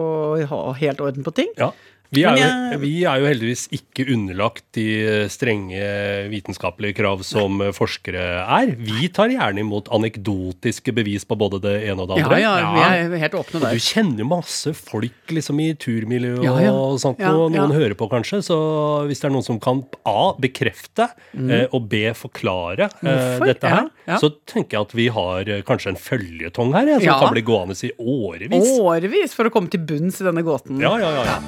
ha 0.51 0.61
helt 0.81 1.03
orden 1.03 1.25
på 1.27 1.35
ting. 1.41 1.51
ja. 1.59 1.73
Vi 2.15 2.23
er, 2.23 2.37
jo, 2.39 2.79
vi 2.81 2.93
er 3.03 3.19
jo 3.21 3.27
heldigvis 3.29 3.65
ikke 3.75 4.05
underlagt 4.15 4.63
de 4.77 4.85
strenge 5.31 5.79
vitenskapelige 6.31 6.95
krav 7.01 7.21
som 7.27 7.59
forskere 7.75 8.23
er. 8.45 8.71
Vi 8.79 9.09
tar 9.13 9.31
gjerne 9.33 9.61
imot 9.63 9.89
anekdotiske 9.93 10.93
bevis 10.95 11.25
på 11.27 11.37
både 11.39 11.59
det 11.63 11.75
ene 11.89 12.05
og 12.05 12.09
det 12.13 12.19
andre. 12.23 12.39
ja, 12.41 12.53
vi 12.75 12.83
er 12.85 13.17
helt 13.25 13.37
åpne 13.39 13.59
Og 13.59 13.65
du 13.65 13.67
der. 13.67 13.81
kjenner 13.83 14.27
masse 14.29 14.73
folk 14.77 15.33
liksom 15.35 15.59
i 15.63 15.69
turmiljøet 15.81 16.43
Ja, 16.45 16.55
ja. 16.67 16.71
og 16.73 16.99
sånt, 17.03 17.19
Ja, 17.21 17.33
og 17.35 17.51
noen 17.53 17.73
ja. 17.73 17.79
hører 17.79 17.95
på 17.99 18.09
kanskje. 18.11 18.41
Så 18.45 18.57
hvis 19.09 19.21
det 19.21 19.29
er 19.29 19.35
noen 19.35 19.45
som 19.45 19.59
kan 19.59 19.83
A. 20.05 20.33
bekrefte 20.39 21.09
mm. 21.35 21.69
og 21.75 21.89
B. 21.91 22.05
forklare 22.15 22.89
eh. 22.89 23.05
Hvorfor? 23.05 23.45
dette 23.51 23.67
her, 23.71 23.89
Ja, 24.05 24.13
ja. 24.15 24.17
så 24.21 24.29
tenker 24.45 24.77
jeg 24.79 24.87
at 24.87 24.95
vi 24.95 25.07
har 25.09 25.49
eh, 25.49 25.61
kanskje 25.67 25.93
en 25.93 25.99
føljetong 25.99 26.73
her 26.75 26.93
som 26.95 27.03
Ja. 27.05 27.19
kan 27.19 27.33
bli 27.33 27.41
gående 27.45 27.75
i 27.83 27.91
årevis. 27.99 28.79
Årevis 28.79 29.33
for 29.35 29.45
å 29.49 29.51
komme 29.53 29.69
til 29.69 29.81
bunns 29.85 30.21
i 30.21 30.25
denne 30.27 30.43
gåten. 30.45 30.79
Ja, 30.81 30.95
ja, 31.01 31.09
ja, 31.11 31.23
ja. 31.25 31.39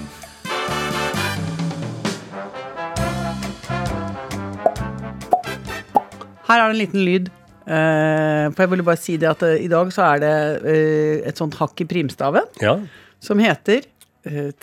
Her 6.47 6.61
er 6.61 6.69
det 6.69 6.75
en 6.75 6.79
liten 6.79 7.01
lyd. 7.03 7.27
Uh, 7.67 8.47
for 8.55 8.63
jeg 8.63 8.71
ville 8.71 8.85
bare 8.87 9.01
si 9.01 9.17
det 9.19 9.27
at 9.27 9.41
uh, 9.43 9.59
i 9.59 9.67
dag 9.67 9.89
så 9.91 10.05
er 10.13 10.21
det 10.23 10.31
uh, 10.63 11.19
et 11.27 11.35
sånt 11.35 11.51
hakk 11.59 11.75
i 11.83 11.85
primstaven 11.89 12.45
ja. 12.63 12.79
som 13.19 13.35
heter 13.43 13.83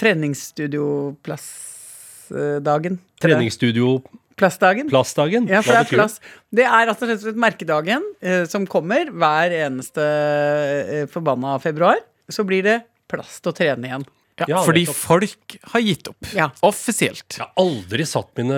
treningsstudioplassdagen. 0.01 2.97
Treningsstudio 3.21 4.01
Plassdagen. 4.37 4.89
Plassdagen. 4.91 5.49
Ja, 5.49 5.63
for 5.63 5.73
det 5.73 5.79
er 5.85 5.89
plass. 5.95 6.21
Det 6.53 6.65
er 6.67 6.87
rett 6.91 7.03
og 7.07 7.11
slett 7.23 7.37
merkedagen 7.39 8.03
som 8.51 8.67
kommer 8.69 9.11
hver 9.15 9.51
eneste 9.63 10.03
forbanna 11.13 11.59
februar. 11.63 11.97
Så 12.29 12.45
blir 12.45 12.63
det 12.67 12.81
plass 13.09 13.41
til 13.41 13.51
å 13.53 13.55
trene 13.57 13.87
igjen. 13.89 14.05
Ja, 14.49 14.65
fordi 14.67 14.83
folk 14.91 15.55
har 15.71 15.81
gitt 15.85 16.09
opp. 16.11 16.27
Ja. 16.35 16.49
Offisielt. 16.67 17.37
Jeg 17.39 17.45
har 17.45 17.53
aldri 17.63 18.03
satt 18.09 18.33
mine 18.41 18.57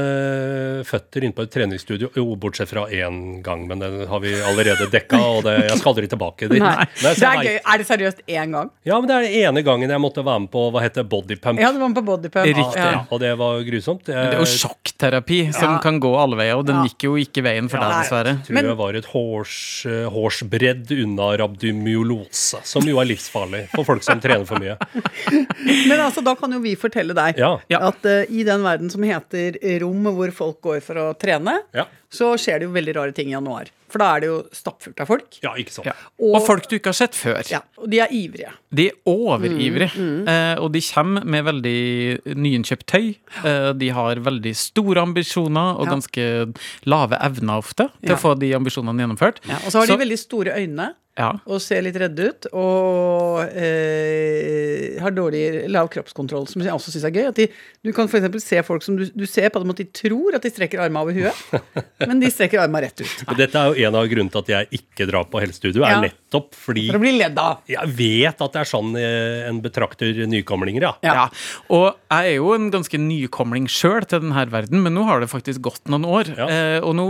føtter 0.89 1.27
inne 1.27 1.37
på 1.37 1.45
et 1.45 1.51
treningsstudio, 1.53 2.09
jo, 2.17 2.25
bortsett 2.41 2.71
fra 2.71 2.87
én 2.89 3.43
gang, 3.45 3.67
men 3.69 3.83
den 3.85 3.99
har 4.09 4.23
vi 4.25 4.33
allerede 4.41 4.87
dekka, 4.93 5.21
og 5.21 5.43
det, 5.45 5.53
jeg 5.69 5.77
skal 5.83 5.93
aldri 5.93 6.09
tilbake 6.09 6.49
dit. 6.49 6.63
Nei. 6.65 6.87
Nei, 7.05 7.13
Det 7.13 7.29
er 7.29 7.43
gøy. 7.45 7.59
Er 7.61 7.83
det 7.83 7.89
seriøst 7.91 8.23
én 8.25 8.57
gang? 8.57 8.71
Ja, 8.89 8.97
men 9.03 9.11
det 9.11 9.19
er 9.19 9.27
den 9.29 9.37
ene 9.43 9.65
gangen 9.67 9.93
jeg 9.93 10.01
måtte 10.01 10.25
være 10.25 10.47
med 10.47 10.51
på 10.57 10.65
hva 10.73 10.81
heter 10.87 11.05
bodypump. 11.13 11.61
Ja, 11.61 11.73
du 11.77 11.79
var 11.83 11.93
med 11.93 12.01
på 12.01 12.07
bodypump. 12.09 12.49
Riktig. 12.49 12.81
Ja. 12.81 12.89
Ja, 12.97 13.05
og 13.13 13.21
det 13.21 13.35
var 13.37 13.61
grusomt. 13.69 14.09
Jeg 14.09 14.33
Det 14.33 14.39
er 14.39 14.41
jo 14.41 14.49
sjokkterapi 14.57 15.41
som 15.53 15.75
Ja. 15.77 15.79
kan 15.85 16.01
gå 16.01 16.15
alle 16.17 16.37
veier, 16.41 16.57
og 16.57 16.65
den 16.67 16.77
Ja. 16.81 16.85
gikk 16.89 17.05
jo 17.05 17.15
ikke 17.21 17.43
veien 17.45 17.69
for 17.69 17.77
Ja, 17.77 17.89
deg, 17.91 18.01
dessverre. 18.07 18.33
Jeg 18.41 18.47
tror 18.49 18.55
Men- 18.55 18.65
jeg 18.65 18.77
var 18.81 18.95
et 18.97 19.05
eh, 19.05 20.09
hårsbredd 20.17 20.91
unna 21.05 21.37
rabdomyolose, 21.37 22.65
som 22.65 22.83
jo 22.83 22.99
er 22.99 23.05
livsfarlig 23.13 23.69
for 23.75 23.85
folk 23.85 24.03
som 24.03 24.21
trener 24.21 24.47
for 24.47 24.57
mye. 24.57 24.77
Men 25.67 26.01
altså, 26.01 26.23
da 26.25 26.37
kan 26.39 26.53
jo 26.55 26.61
vi 26.65 26.75
fortelle 26.79 27.17
deg 27.17 27.41
Ja. 27.41 27.81
At 27.91 28.07
uh, 28.07 28.23
i 28.31 28.45
den 28.47 28.63
verden 28.67 28.93
som 28.93 29.05
heter 29.07 29.59
rom 29.83 30.07
hvor 30.17 30.33
folk 30.35 30.61
går 30.65 30.81
for 30.85 31.03
å 31.03 31.07
trene, 31.19 31.59
Ja, 31.77 31.87
så 32.11 32.35
skjer 32.39 32.61
det 32.61 32.69
jo 32.69 32.73
veldig 32.75 32.95
rare 32.97 33.13
ting 33.13 33.29
i 33.29 33.33
januar. 33.37 33.71
For 33.89 33.99
da 34.03 34.17
er 34.17 34.21
det 34.21 34.27
jo 34.29 34.39
stappfullt 34.53 34.99
av 35.01 35.07
folk. 35.07 35.39
ja 35.43 35.53
ikke 35.55 35.71
sant. 35.71 35.87
Ja. 35.87 35.93
Og- 36.21 36.35
Og 36.37 36.47
folk 36.47 36.69
du 36.69 36.77
ikke 36.79 36.91
har 36.91 36.99
sett 36.99 37.15
før. 37.15 37.43
Ja, 37.51 37.61
og 37.79 37.89
de 37.91 38.01
er 38.01 38.09
ivrige. 38.11 38.51
De 38.75 38.89
er 38.89 38.93
overivrige, 39.07 39.91
Mm, 39.97 40.29
eh, 40.29 40.57
og 40.61 40.73
de 40.73 40.81
kommer 40.81 41.25
med 41.25 41.45
veldig 41.45 42.37
nyinnkjøpt 42.37 42.87
tøy. 42.87 43.17
Eh, 43.45 43.73
de 43.73 43.89
har 43.91 44.17
veldig 44.17 44.55
store 44.57 44.99
ambisjoner 45.03 45.79
og 45.79 45.87
Ja. 45.87 45.91
ganske 45.95 46.55
lave 46.85 47.17
evner 47.23 47.59
ofte 47.59 47.91
til 48.03 48.11
Ja. 48.11 48.17
å 48.17 48.19
få 48.19 48.39
de 48.39 48.53
ambisjonene 48.55 48.99
gjennomført. 49.07 49.37
Ja, 49.49 49.57
og 49.65 49.71
så 49.73 49.79
har 49.81 49.87
Så- 49.87 49.97
de 49.99 50.05
veldig 50.05 50.19
store 50.19 50.53
øyne 50.57 50.95
Ja. 51.19 51.33
og 51.47 51.61
ser 51.63 51.81
litt 51.83 51.95
redde 51.97 52.29
ut. 52.29 52.47
Og 52.53 53.41
eh, 53.57 55.01
har 55.01 55.11
dårlig 55.13 55.69
lav 55.71 55.89
kroppskontroll, 55.93 56.47
som 56.49 56.63
jeg 56.63 56.73
også 56.73 56.91
syns 56.95 57.05
er 57.05 57.11
gøy. 57.15 57.29
At 57.29 57.35
de, 57.37 57.49
du 57.85 57.93
kan 57.93 58.09
f.eks. 58.09 58.43
se 58.45 58.63
folk 58.63 58.83
som 58.83 58.97
du, 58.97 59.07
du 59.15 59.25
ser 59.27 59.49
på 59.51 59.61
dem 59.63 59.71
at 59.71 59.77
de 59.77 59.85
tror 59.85 60.35
at 60.35 60.43
de 60.43 60.51
strekker 60.51 60.79
armene 60.83 61.03
over 61.03 61.13
huet, 61.13 61.63
men 62.01 62.21
de 62.21 62.29
strekker 62.31 62.61
armene 62.61 62.83
rett 62.87 63.01
ut. 63.01 63.13
Nei. 63.29 63.37
Dette 63.39 63.57
er 63.61 63.71
jo 63.73 63.87
en 63.89 63.95
av 64.01 64.09
grunnene 64.11 64.33
til 64.35 64.43
at 64.43 64.51
jeg 64.53 64.81
ikke 64.81 65.07
drar 65.09 65.25
på 65.33 65.41
helsestudio, 65.41 65.85
er 65.89 66.03
nettopp 66.05 66.53
fordi 66.59 66.87
For 66.91 66.99
å 66.99 67.03
bli 67.03 67.13
ledd 67.17 67.39
av. 67.41 67.63
jeg 67.71 67.93
vet 67.97 68.43
at 68.45 68.53
det 68.53 68.61
er 68.61 68.69
sånn 68.69 68.91
eh, 69.01 69.47
en 69.49 69.61
betrakter 69.65 70.21
nykomlinger, 70.29 70.83
ja. 70.89 70.93
Ja. 71.07 71.15
Ja. 71.17 71.27
Og 71.73 71.87
jeg 72.13 72.33
er 72.33 72.37
jo 72.37 72.53
en 72.57 72.69
ganske 72.75 73.01
nykomling 73.01 73.69
sjøl 73.73 74.05
til 74.11 74.21
denne 74.27 74.45
verden, 74.53 74.83
men 74.85 74.95
nå 74.99 75.07
har 75.09 75.21
det 75.25 75.31
faktisk 75.33 75.65
gått 75.65 75.89
noen 75.89 76.05
år. 76.05 76.33
Ja. 76.37 76.47
Eh, 76.51 76.79
og 76.85 76.95
nå 76.99 77.07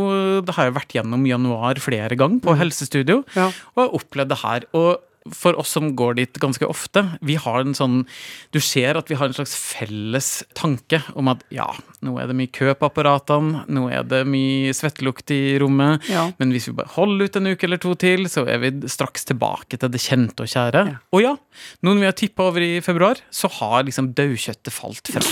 har 0.52 0.68
jeg 0.70 0.76
vært 0.78 0.94
gjennom 1.00 1.26
januar 1.26 1.80
flere 1.82 2.14
ganger 2.18 2.40
på 2.46 2.54
helsestudio 2.60 3.22
Mm. 3.26 3.36
Ja. 3.36 3.50
og 3.74 3.80
har 3.82 3.94
opplevd 3.98 4.28
det 4.28 4.38
her. 4.42 4.64
Og 4.76 5.00
for 5.34 5.58
oss 5.58 5.70
som 5.76 5.90
går 5.96 6.14
dit 6.20 6.38
ganske 6.42 6.66
ofte, 6.68 7.02
vi 7.20 7.34
har 7.40 7.60
en 7.64 7.74
sånn 7.74 8.06
Du 8.52 8.60
ser 8.60 8.96
at 8.96 9.08
vi 9.10 9.16
har 9.18 9.26
en 9.26 9.34
slags 9.36 9.54
felles 9.56 10.44
tanke 10.54 11.02
om 11.14 11.28
at 11.32 11.42
ja, 11.50 11.66
nå 12.04 12.16
er 12.20 12.28
det 12.30 12.36
mye 12.38 12.52
kø 12.52 12.72
på 12.74 12.86
apparatene, 12.90 13.64
nå 13.68 13.88
er 13.92 14.04
det 14.06 14.22
mye 14.28 14.72
svettelukt 14.76 15.30
i 15.34 15.58
rommet, 15.62 16.04
Ja. 16.08 16.30
men 16.38 16.52
hvis 16.54 16.68
vi 16.68 16.76
bare 16.78 16.92
holder 16.94 17.24
ut 17.26 17.36
en 17.36 17.46
uke 17.52 17.64
eller 17.64 17.78
to 17.82 17.94
til, 17.94 18.26
så 18.30 18.46
er 18.48 18.58
vi 18.62 18.70
straks 18.88 19.24
tilbake 19.24 19.78
til 19.78 19.88
det 19.90 20.00
kjente 20.00 20.44
og 20.46 20.48
kjære. 20.52 20.84
Ja. 20.92 20.98
Og 21.12 21.22
ja, 21.22 21.34
nå 21.82 21.94
når 21.94 22.00
vi 22.00 22.10
har 22.10 22.18
tippa 22.18 22.48
over 22.50 22.60
i 22.60 22.80
februar, 22.84 23.20
så 23.30 23.48
har 23.60 23.84
liksom 23.84 24.12
daukjøttet 24.16 24.72
falt 24.72 25.08
fra. 25.12 25.24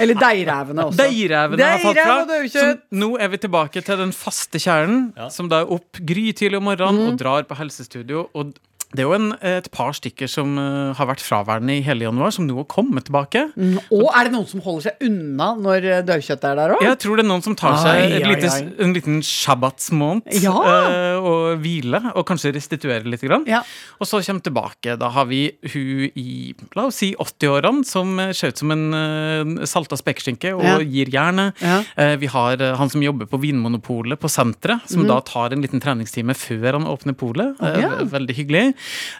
Eller 0.00 0.14
deirevene 0.18 0.86
også. 0.88 0.98
Deirevene 1.02 1.68
har 1.72 1.80
falt 1.82 1.98
fra. 1.98 2.40
Så 2.52 2.66
nå 2.94 3.12
er 3.20 3.32
vi 3.32 3.40
tilbake 3.42 3.82
til 3.84 3.98
den 4.00 4.12
faste 4.16 4.60
kjernen, 4.62 5.12
Ja. 5.16 5.28
som 5.28 5.48
da 5.48 5.62
er 5.62 5.72
opp 5.72 5.98
grytidlig 5.98 6.56
om 6.58 6.64
morgenen 6.64 7.02
mm. 7.02 7.08
og 7.12 7.18
drar 7.18 7.42
på 7.48 7.56
helsestudio. 7.58 8.28
og 8.34 8.54
det 8.92 9.02
er 9.04 9.08
jo 9.08 9.14
en, 9.16 9.32
et 9.40 9.68
par 9.72 9.92
stykker 9.96 10.28
som 10.28 10.54
eh, 10.60 10.92
har 10.98 11.06
vært 11.08 11.22
fraværende 11.24 11.78
i 11.78 11.82
hele 11.86 12.04
januar, 12.06 12.30
som 12.34 12.44
nå 12.46 12.56
har 12.60 12.66
kommet 12.70 13.06
tilbake. 13.08 13.46
Mm, 13.56 13.78
Og 13.90 14.06
er 14.12 14.28
det 14.28 14.32
noen 14.34 14.48
som 14.50 14.60
holder 14.64 14.88
seg 14.90 15.06
unna 15.08 15.48
når 15.56 15.86
eh, 15.88 16.02
daukjøttet 16.08 16.44
er 16.50 16.58
der 16.60 16.74
òg? 16.76 16.82
Jeg 16.84 16.98
tror 17.02 17.16
det 17.20 17.24
er 17.24 17.30
noen 17.30 17.44
som 17.46 17.56
tar 17.58 17.72
Ai, 17.76 17.82
seg 17.82 18.02
et 18.18 18.26
ai, 18.26 18.34
lite, 18.34 18.50
ai. 18.52 18.66
en 18.84 18.92
liten 18.96 19.20
shabbatsmåned 19.24 20.28
Ja. 20.42 20.52
eh, 20.66 21.18
og 21.22 21.60
hvile, 21.62 22.00
og 22.14 22.26
kanskje 22.28 22.52
restituere 22.56 23.04
litt. 23.08 23.22
Grann. 23.22 23.44
Ja. 23.46 23.60
Og 24.02 24.08
så 24.10 24.18
kommer 24.26 24.42
tilbake. 24.42 24.96
Da 24.98 25.08
har 25.14 25.28
vi 25.30 25.44
hun 25.72 26.10
i 26.18 26.54
la 26.74 26.88
oss 26.88 26.96
si 26.98 27.12
80-årene 27.14 27.84
som 27.86 28.16
ser 28.34 28.50
ut 28.50 28.58
som 28.58 28.72
en 28.74 28.82
uh, 28.90 29.64
salta 29.68 29.94
spekeskinke 30.00 30.50
og 30.56 30.64
Ja. 30.66 30.74
gir 30.82 31.06
jernet. 31.12 31.54
Eh, 31.62 32.16
vi 32.18 32.26
har 32.32 32.58
uh, 32.58 32.72
han 32.80 32.90
som 32.90 33.02
jobber 33.04 33.28
på 33.30 33.38
Vinmonopolet 33.42 34.18
på 34.18 34.30
senteret, 34.32 34.82
som 34.90 35.02
som 35.02 35.08
da 35.08 35.20
tar 35.26 35.54
en 35.54 35.62
liten 35.62 35.80
treningstime 35.82 36.34
før 36.38 36.76
han 36.80 36.84
åpner 36.86 37.14
polet. 37.18 37.54
Okay. 37.62 38.04
Veldig 38.10 38.34
hyggelig. 38.36 38.64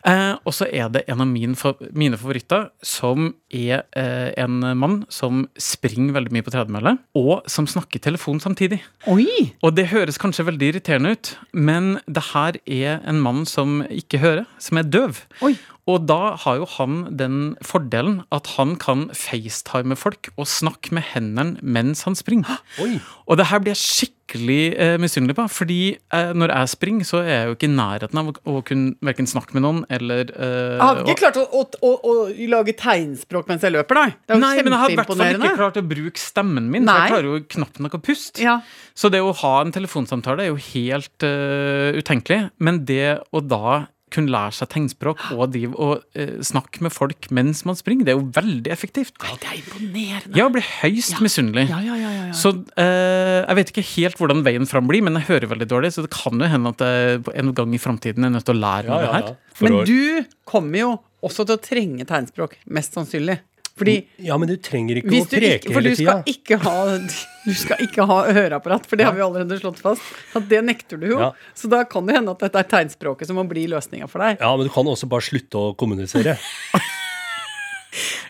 Eh, 0.08 0.34
og 0.44 0.54
så 0.56 0.68
er 0.68 0.90
det 0.92 1.04
en 1.10 1.22
av 1.24 1.28
mine, 1.28 1.74
mine 1.96 2.18
favoritter, 2.20 2.68
som 2.84 3.32
er 3.52 3.84
eh, 3.98 4.30
en 4.40 4.60
mann 4.78 5.02
som 5.12 5.46
springer 5.60 6.16
veldig 6.16 6.34
mye 6.34 6.46
på 6.46 6.54
tredemølle, 6.54 6.96
og 7.18 7.48
som 7.50 7.68
snakker 7.70 8.02
telefon 8.02 8.40
samtidig. 8.42 8.80
Oi! 9.10 9.52
Og 9.62 9.76
det 9.76 9.90
høres 9.92 10.20
kanskje 10.20 10.46
veldig 10.48 10.72
irriterende 10.72 11.14
ut, 11.16 11.34
men 11.52 11.96
det 12.06 12.26
her 12.32 12.58
er 12.66 13.02
en 13.08 13.22
mann 13.22 13.44
som 13.48 13.80
ikke 13.90 14.22
hører, 14.22 14.48
som 14.62 14.80
er 14.80 14.88
døv. 14.88 15.24
Oi. 15.44 15.54
Og 15.90 16.04
da 16.06 16.36
har 16.38 16.60
jo 16.60 16.66
han 16.76 16.98
den 17.18 17.38
fordelen 17.66 18.20
at 18.34 18.54
han 18.54 18.76
kan 18.78 19.08
facetime 19.16 19.96
folk 19.98 20.30
og 20.36 20.46
snakke 20.46 20.94
med 20.94 21.08
hendene 21.10 21.58
mens 21.62 22.04
han 22.06 22.14
springer. 22.18 22.60
Oi. 22.82 23.00
Og 23.26 23.40
det 23.40 23.48
her 23.50 23.62
blir 23.62 23.74
jeg 23.74 23.82
skikkelig 23.82 24.60
eh, 24.78 24.94
misunnelig 25.02 25.34
på, 25.36 25.48
fordi 25.50 25.80
eh, 25.98 26.30
når 26.38 26.52
jeg 26.54 26.70
springer, 26.76 27.08
så 27.08 27.22
er 27.24 27.32
jeg 27.32 27.48
jo 27.48 27.56
ikke 27.56 27.66
i 27.66 27.72
nærheten 27.74 28.20
av 28.20 28.30
å, 28.30 28.34
å 28.52 28.62
kunne 28.66 28.94
verken 29.02 29.26
snakke 29.28 29.56
med 29.58 29.64
noen 29.66 29.80
eller 29.92 30.30
eh, 30.30 30.76
Jeg 30.76 30.84
har 30.84 31.02
ikke 31.02 31.18
klart 31.24 31.40
å, 31.42 31.46
å, 31.50 31.64
å, 31.66 31.90
å 31.98 32.14
lage 32.52 32.76
tegnspråk 32.78 33.50
mens 33.50 33.66
jeg 33.66 33.74
løper, 33.74 33.98
nei. 34.04 34.12
Det 34.22 34.36
er 34.36 34.38
jo 34.38 34.44
Nei, 34.44 34.52
men 34.62 34.76
jeg 34.76 34.82
har 34.84 34.94
i 34.94 34.98
hvert 35.00 35.10
fall 35.10 35.24
ikke 35.26 35.56
klart 35.58 35.80
å 35.82 35.84
bruke 35.94 36.22
stemmen 36.22 36.70
min. 36.70 36.86
For 36.86 36.92
Nei. 36.92 37.00
jeg 37.00 37.14
klarer 37.16 37.30
jo 37.32 37.42
knapt 37.56 37.82
nok 37.82 37.98
å 37.98 38.02
puste. 38.06 38.44
Ja. 38.44 38.60
Så 38.94 39.10
det 39.10 39.22
å 39.24 39.34
ha 39.42 39.56
en 39.64 39.74
telefonsamtale 39.74 40.46
er 40.46 40.52
jo 40.52 40.62
helt 40.70 41.26
uh, 41.26 41.90
utenkelig. 41.96 42.44
Men 42.62 42.82
det 42.86 43.18
å 43.34 43.42
da 43.42 43.82
kunne 44.14 44.32
lære 44.32 44.54
seg 44.56 44.68
tegnspråk 44.72 45.22
og 45.34 45.44
drive 45.54 45.74
og 45.80 46.02
eh, 46.18 46.34
snakke 46.44 46.82
med 46.84 46.92
folk 46.94 47.28
mens 47.34 47.64
man 47.68 47.78
springer, 47.78 48.06
det 48.06 48.14
er 48.14 48.18
jo 48.20 48.28
veldig 48.36 48.72
effektivt. 48.74 49.14
Det 49.18 49.48
er 49.48 49.58
imponerende. 49.60 50.36
Ja, 50.38 50.48
blir 50.52 50.66
høyst 50.82 51.20
misunnelig. 51.24 51.66
Ja, 51.72 51.80
ja, 51.84 51.96
ja, 52.00 52.10
ja, 52.12 52.24
ja. 52.30 52.36
Så 52.36 52.54
eh, 52.76 53.40
jeg 53.46 53.58
vet 53.60 53.72
ikke 53.74 53.86
helt 53.94 54.20
hvordan 54.20 54.44
veien 54.46 54.68
fram 54.70 54.88
blir, 54.90 55.02
men 55.06 55.18
jeg 55.20 55.28
hører 55.30 55.50
veldig 55.54 55.68
dårlig, 55.72 55.92
så 55.96 56.04
det 56.06 56.12
kan 56.14 56.38
jo 56.40 56.50
hende 56.52 56.74
at 56.76 56.84
jeg 56.86 57.22
en 57.42 57.54
gang 57.56 57.74
i 57.74 57.80
framtiden 57.82 58.28
er 58.28 58.34
nødt 58.36 58.46
til 58.48 58.56
å 58.58 58.62
lære 58.62 58.88
Ja, 58.90 58.98
meg 58.98 59.06
det 59.06 59.14
her. 59.16 59.32
ja. 59.32 59.38
Men 59.62 59.80
du 59.86 60.26
kommer 60.48 60.78
jo 60.80 60.90
også 61.22 61.44
til 61.46 61.54
å 61.58 61.62
trenge 61.62 62.06
tegnspråk, 62.08 62.56
mest 62.74 62.96
sannsynlig. 62.96 63.38
Fordi 63.78 63.94
Ja, 64.20 64.36
men 64.38 64.50
du 64.50 64.56
trenger 64.60 65.00
ikke 65.00 65.08
å 65.08 65.24
preke 65.30 65.54
ikke, 65.56 65.72
For 65.72 65.80
hele 65.80 65.94
du 65.94 66.00
tida. 66.02 67.18
Du 67.42 67.50
skal 67.58 67.80
ikke 67.82 68.04
ha 68.06 68.16
høreapparat, 68.30 68.84
for 68.86 69.00
det 69.00 69.02
har 69.08 69.16
vi 69.16 69.22
allerede 69.24 69.56
slått 69.58 69.80
fast. 69.82 70.04
At 70.38 70.44
det 70.46 70.60
nekter 70.62 71.00
du 71.00 71.08
jo. 71.08 71.18
Ja. 71.18 71.32
Så 71.58 71.66
da 71.72 71.80
kan 71.82 72.06
det 72.06 72.14
hende 72.14 72.30
at 72.36 72.44
dette 72.44 72.60
er 72.60 72.68
tegnspråket 72.70 73.26
som 73.26 73.40
må 73.40 73.42
bli 73.50 73.64
løsninga 73.72 74.06
for 74.06 74.22
deg. 74.22 74.38
Ja, 74.38 74.52
men 74.54 74.68
du 74.68 74.70
kan 74.70 74.86
også 74.86 75.08
bare 75.10 75.26
slutte 75.26 75.58
å 75.58 75.72
kommunisere. 75.74 76.36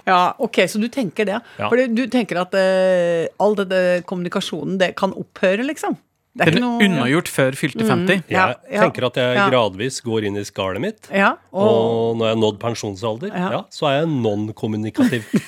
Ja, 0.02 0.34
ok, 0.42 0.64
Så 0.66 0.80
du 0.82 0.88
tenker 0.90 1.28
det? 1.28 1.36
Ja. 1.58 1.68
Fordi 1.68 1.86
du 1.94 2.06
tenker 2.10 2.40
at 2.40 2.54
uh, 2.58 3.28
all 3.38 3.54
denne 3.54 4.00
kommunikasjonen 4.02 4.80
det 4.80 4.88
kan 4.98 5.14
opphøre, 5.14 5.62
liksom? 5.68 5.94
Det 6.34 6.46
er 6.48 6.56
er 6.56 6.60
noe 6.62 6.80
unnagjort 6.80 7.28
før 7.28 7.52
fylte 7.52 7.84
50. 7.84 8.08
Jeg 8.08 8.30
Ja, 8.32 8.54
ja. 8.70 8.80
tenker 8.86 9.04
at 9.10 9.14
jeg 9.20 9.36
Ja. 9.36 9.48
gradvis 9.50 10.00
går 10.02 10.24
inn 10.24 10.36
i 10.40 10.44
skallet 10.48 10.80
mitt. 10.80 11.08
Ja, 11.12 11.34
og, 11.52 11.68
Og 11.68 12.16
når 12.16 12.24
jeg 12.30 12.36
har 12.36 12.40
nådd 12.40 12.58
pensjonsalder, 12.58 13.28
Ja. 13.36 13.50
ja. 13.50 13.62
så 13.70 13.86
er 13.90 13.98
jeg 14.00 14.08
non-kommunikativ. 14.08 15.22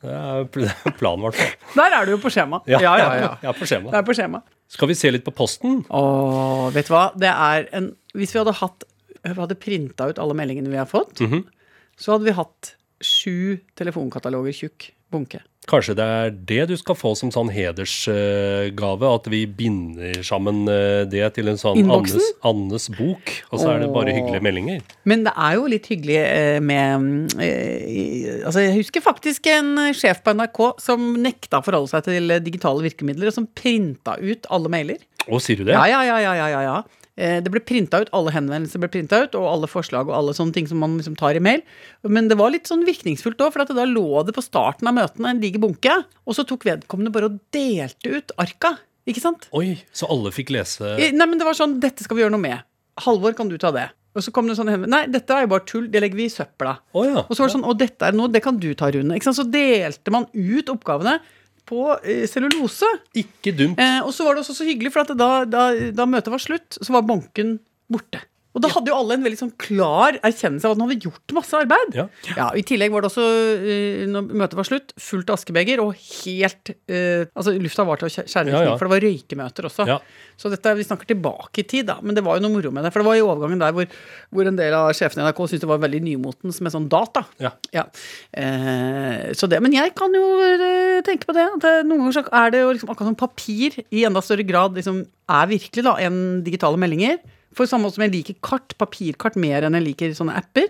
Det 0.00 0.08
er 0.16 0.44
planen, 0.96 1.20
i 1.20 1.28
hvert 1.28 1.36
fall. 1.36 1.74
Der 1.76 1.92
er 1.98 2.06
du 2.08 2.12
jo 2.14 2.18
på 2.22 2.30
skjema. 2.32 2.62
Ja, 2.66 2.78
ja, 2.80 2.92
ja. 2.96 3.08
ja. 3.20 3.30
Jeg 3.42 3.50
er 3.50 3.58
på 3.58 3.66
skjema. 3.68 3.90
Det 3.92 3.98
er 4.00 4.06
på 4.08 4.14
skjema. 4.16 4.40
Skal 4.72 4.88
vi 4.88 4.94
se 4.96 5.10
litt 5.12 5.24
på 5.26 5.34
posten? 5.36 5.82
Åh, 5.90 6.70
vet 6.72 6.88
du 6.88 6.94
hva? 6.94 7.02
Det 7.20 7.28
er 7.28 7.66
en 7.76 7.90
Hvis 8.16 8.32
vi 8.32 8.38
hadde 8.40 8.54
hatt 8.56 8.84
Vi 9.22 9.34
hadde 9.36 9.56
printa 9.60 10.08
ut 10.08 10.18
alle 10.18 10.32
meldingene 10.38 10.70
vi 10.72 10.78
har 10.80 10.86
fått, 10.88 11.20
Mhm. 11.20 11.44
så 12.00 12.12
hadde 12.16 12.24
vi 12.24 12.32
hatt 12.32 12.74
sju 13.04 13.60
telefonkataloger 13.76 14.54
tjukk 14.56 14.90
bunke. 15.12 15.42
Kanskje 15.68 15.92
det 15.98 16.04
er 16.08 16.30
det 16.48 16.62
du 16.70 16.74
skal 16.80 16.96
få 16.96 17.12
som 17.18 17.28
sånn 17.34 17.50
hedersgave? 17.52 19.10
At 19.10 19.26
vi 19.30 19.42
binder 19.44 20.22
sammen 20.24 20.62
eh, 20.72 21.02
det 21.10 21.26
til 21.36 21.50
en 21.52 21.60
sånn 21.60 21.82
Annes, 21.84 22.30
Annes 22.48 22.88
bok, 22.96 23.32
og 23.52 23.60
så 23.60 23.74
er 23.74 23.82
det 23.84 23.90
bare 23.92 24.14
hyggelige 24.16 24.44
meldinger. 24.46 24.80
Men 25.04 25.26
det 25.26 25.34
er 25.36 25.58
jo 25.58 25.68
litt 25.70 25.90
hyggelig 25.92 26.16
eh, 26.22 26.60
med 26.64 27.36
eh, 27.36 28.40
Altså, 28.40 28.64
jeg 28.64 28.78
husker 28.78 29.04
faktisk 29.04 29.50
en 29.52 29.92
sjef 29.96 30.22
på 30.24 30.32
NRK 30.38 30.62
som 30.80 31.10
nekta 31.20 31.60
å 31.60 31.66
forholde 31.66 31.92
seg 31.92 32.08
til 32.08 32.38
digitale 32.40 32.86
virkemidler, 32.86 33.28
og 33.28 33.36
som 33.36 33.46
printa 33.46 34.16
ut 34.16 34.48
alle 34.50 34.72
mailer. 34.72 35.04
Å, 35.28 35.42
sier 35.44 35.60
du 35.60 35.68
det? 35.68 35.76
Ja, 35.76 35.84
ja, 35.90 36.00
ja, 36.08 36.16
ja, 36.24 36.34
ja, 36.40 36.48
ja, 36.56 36.64
ja. 36.70 36.78
Det 37.16 37.50
ble 37.52 37.60
printa 37.66 37.98
ut, 38.00 38.10
alle 38.16 38.32
henvendelser 38.32 38.80
ble 38.80 38.88
printa 38.92 39.18
ut, 39.24 39.34
og 39.36 39.48
alle 39.50 39.68
forslag 39.68 40.08
og 40.08 40.14
alle 40.16 40.34
sånne 40.36 40.54
ting 40.56 40.68
som 40.70 40.80
man 40.80 40.94
liksom 40.96 41.18
tar 41.20 41.36
i 41.36 41.42
mail. 41.42 41.60
Men 42.06 42.30
det 42.30 42.38
var 42.40 42.52
litt 42.54 42.70
sånn 42.70 42.86
virkningsfullt 42.86 43.42
òg, 43.44 43.52
for 43.52 43.64
at 43.64 43.74
da 43.76 43.84
lå 43.88 44.22
det 44.24 44.32
på 44.36 44.44
starten 44.44 44.88
av 44.88 44.96
møtene 44.96 45.34
en 45.34 45.42
diger 45.42 45.60
bunke, 45.60 45.98
og 46.24 46.38
så 46.38 46.46
tok 46.48 46.64
vedkommende 46.70 47.12
bare 47.12 47.28
og 47.28 47.40
delte 47.52 48.14
ut 48.14 48.34
arka. 48.40 48.76
Ikke 49.10 49.22
sant? 49.22 49.48
Oi, 49.56 49.74
så 49.96 50.08
alle 50.12 50.32
fikk 50.34 50.52
lese 50.54 50.94
Nei, 51.00 51.26
men 51.26 51.38
det 51.40 51.46
var 51.48 51.56
sånn, 51.56 51.78
dette 51.82 52.04
skal 52.04 52.18
vi 52.18 52.24
gjøre 52.24 52.34
noe 52.36 52.44
med. 52.44 52.62
Halvor, 53.04 53.34
kan 53.36 53.50
du 53.50 53.56
ta 53.60 53.72
det? 53.74 53.88
Og 54.16 54.24
så 54.26 54.32
kom 54.34 54.48
det 54.50 54.56
sånn. 54.58 54.70
Nei, 54.90 55.04
dette 55.10 55.34
er 55.34 55.44
jo 55.44 55.52
bare 55.52 55.66
tull, 55.68 55.86
det 55.90 56.02
legger 56.02 56.18
vi 56.18 56.26
i 56.26 56.32
søpla. 56.32 56.74
Oh, 56.98 57.04
ja. 57.06 57.22
Og 57.22 57.30
så 57.34 57.42
var 57.42 57.50
det 57.50 57.54
sånn, 57.54 57.66
og 57.70 57.78
dette 57.78 58.08
er 58.08 58.16
noe, 58.16 58.30
det 58.32 58.42
kan 58.42 58.58
du 58.58 58.72
ta, 58.74 58.90
Rune. 58.90 59.16
Ikke 59.16 59.28
sant? 59.28 59.38
Så 59.38 59.46
delte 59.50 60.14
man 60.14 60.26
ut 60.34 60.72
oppgavene 60.72 61.20
på 61.70 61.84
eh, 62.02 62.26
cellulose. 62.30 62.88
Ikke 63.16 63.54
dumt. 63.56 63.80
Eh, 63.80 64.00
og 64.04 64.12
så 64.16 64.26
var 64.26 64.36
det 64.36 64.44
også 64.44 64.58
så 64.58 64.66
hyggelig, 64.68 64.92
for 64.94 65.06
at 65.06 65.14
da, 65.18 65.30
da, 65.48 65.68
da 65.94 66.08
møtet 66.10 66.34
var 66.34 66.42
slutt, 66.42 66.78
så 66.80 66.96
var 66.96 67.06
banken 67.08 67.58
borte. 67.90 68.22
Og 68.50 68.62
da 68.64 68.70
hadde 68.72 68.90
jo 68.90 68.96
alle 68.98 69.14
en 69.14 69.22
veldig 69.22 69.38
sånn 69.38 69.52
klar 69.62 70.16
erkjennelse 70.26 70.66
av 70.66 70.72
at 70.74 70.80
han 70.80 70.88
hadde 70.88 71.04
gjort 71.04 71.34
masse 71.36 71.54
arbeid. 71.54 71.94
Ja. 71.94 72.48
I 72.58 72.64
tillegg 72.66 72.90
var 72.90 73.04
det 73.04 73.10
også, 73.12 73.26
eh, 73.62 74.00
når 74.10 74.32
møtet 74.42 74.58
var 74.58 74.66
slutt, 74.66 74.94
fullt 74.98 75.30
askebeger 75.30 75.82
og 75.84 75.92
helt 75.94 76.72
uh, 76.90 77.28
Altså, 77.30 77.54
lufta 77.62 77.84
var 77.86 78.00
til 78.00 78.08
å 78.08 78.12
skjære 78.12 78.50
i 78.50 78.54
Ja, 78.54 78.62
ja. 78.66 78.74
for 78.74 78.88
det 78.88 78.94
var 78.94 79.04
røykemøter 79.06 79.68
også. 79.68 79.86
Ja. 79.86 80.00
Så 80.40 80.50
dette, 80.50 80.72
vi 80.74 80.86
snakker 80.86 81.08
tilbake 81.12 81.62
i 81.62 81.66
tid, 81.68 81.86
da. 81.92 81.98
Men 82.02 82.18
det 82.18 82.24
var 82.26 82.38
jo 82.38 82.44
noe 82.44 82.56
moro 82.56 82.74
med 82.74 82.86
det. 82.86 82.92
For 82.94 83.04
det 83.04 83.08
var 83.10 83.20
i 83.20 83.24
overgangen 83.24 83.62
der 83.62 83.74
hvor, 83.76 83.86
hvor 84.34 84.50
en 84.50 84.58
del 84.58 84.74
av 84.76 84.90
sjefene 84.98 85.22
i 85.22 85.28
NRK 85.28 85.42
syntes 85.44 85.64
det 85.64 85.70
var 85.70 85.82
veldig 85.86 86.02
nymotens 86.08 86.60
med 86.64 86.74
sånn 86.74 86.90
data. 86.90 87.24
Ja. 87.42 87.54
Ja. 87.76 87.86
Eh, 88.34 89.30
så 89.38 89.46
det, 89.50 89.62
men 89.62 89.76
jeg 89.76 89.94
kan 89.98 90.14
jo 90.16 90.26
tenke 91.06 91.28
på 91.28 91.36
det. 91.38 91.46
At 91.54 91.66
det, 91.66 91.74
noen 91.86 92.06
ganger 92.06 92.18
så 92.18 92.26
er 92.42 92.54
det 92.54 92.64
jo 92.64 92.72
liksom 92.74 92.90
akkurat 92.90 93.12
som 93.12 93.20
papir 93.20 93.78
i 93.88 94.06
enda 94.08 94.24
større 94.24 94.46
grad 94.48 94.74
liksom 94.78 95.04
er 95.30 95.52
virkelig 95.52 95.86
da 95.86 96.00
enn 96.02 96.40
digitale 96.46 96.80
meldinger. 96.80 97.20
For 97.56 97.66
samme 97.66 97.88
måte 97.88 97.98
som 97.98 98.04
jeg 98.04 98.12
liker 98.14 98.36
kart, 98.46 98.76
papirkart 98.78 99.34
mer 99.40 99.64
enn 99.66 99.74
jeg 99.74 99.86
liker 99.88 100.12
sånne 100.14 100.36
apper. 100.38 100.68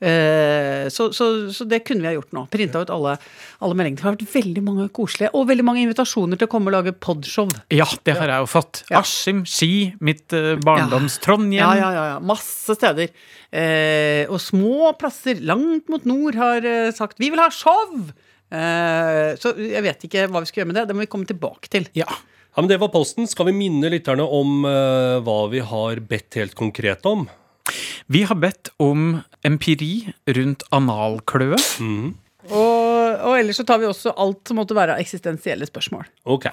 Eh, 0.00 0.86
så, 0.92 1.10
så, 1.12 1.28
så 1.52 1.66
det 1.68 1.82
kunne 1.84 2.00
vi 2.00 2.08
ha 2.08 2.14
gjort 2.16 2.32
nå. 2.36 2.46
Printa 2.52 2.80
ut 2.80 2.92
alle, 2.94 3.18
alle 3.60 3.76
meldingene. 3.76 4.00
Det 4.00 4.06
har 4.06 4.16
vært 4.16 4.34
veldig 4.34 4.64
mange 4.64 4.88
koselige, 4.96 5.32
og 5.36 5.50
veldig 5.52 5.66
mange 5.68 5.84
invitasjoner 5.84 6.40
til 6.40 6.48
å 6.48 6.52
komme 6.54 6.72
og 6.72 6.78
lage 6.78 6.96
podshow. 6.96 7.52
Ja, 7.74 7.88
det 8.08 8.16
har 8.16 8.32
jeg 8.32 8.46
jo 8.46 8.50
fått. 8.54 8.84
Ja. 8.88 9.02
Askim, 9.04 9.44
Ski, 9.48 9.70
mitt 10.04 10.32
uh, 10.32 10.54
barndoms 10.64 11.20
Trondheim. 11.24 11.60
Ja, 11.60 11.72
ja, 11.80 11.92
ja, 11.92 12.04
ja. 12.14 12.20
Masse 12.24 12.76
steder. 12.78 13.12
Eh, 13.54 14.24
og 14.32 14.40
små 14.42 14.94
plasser 14.98 15.38
langt 15.44 15.92
mot 15.92 16.08
nord 16.08 16.40
har 16.40 16.64
eh, 16.66 16.92
sagt 16.96 17.20
'vi 17.20 17.30
vil 17.30 17.42
ha 17.42 17.52
show'! 17.52 18.10
Eh, 18.54 19.34
så 19.38 19.52
jeg 19.58 19.82
vet 19.84 20.06
ikke 20.06 20.26
hva 20.30 20.42
vi 20.42 20.50
skal 20.50 20.62
gjøre 20.62 20.70
med 20.72 20.78
det. 20.80 20.88
Det 20.88 20.96
må 20.96 21.04
vi 21.04 21.12
komme 21.12 21.28
tilbake 21.28 21.70
til. 21.70 21.86
Ja. 21.94 22.08
Ja, 22.54 22.62
men 22.62 22.68
Det 22.70 22.78
var 22.78 22.92
posten. 22.94 23.26
Skal 23.26 23.48
vi 23.50 23.56
minne 23.56 23.90
lytterne 23.90 24.22
om 24.22 24.62
uh, 24.62 25.18
hva 25.26 25.38
vi 25.50 25.62
har 25.64 25.98
bedt 26.06 26.38
helt 26.38 26.54
konkret 26.54 27.06
om? 27.10 27.26
Vi 28.06 28.22
har 28.28 28.38
bedt 28.38 28.70
om 28.78 29.16
empiri 29.46 30.12
rundt 30.36 30.62
analkløe. 30.74 31.58
Og, 32.52 33.24
og 33.24 33.38
ellers 33.38 33.58
så 33.58 33.64
tar 33.66 33.80
vi 33.80 33.88
også 33.88 34.12
alt 34.20 34.44
som 34.46 34.60
måtte 34.60 34.76
være 34.76 34.98
eksistensielle 35.02 35.66
spørsmål. 35.66 36.06
Ok. 36.30 36.46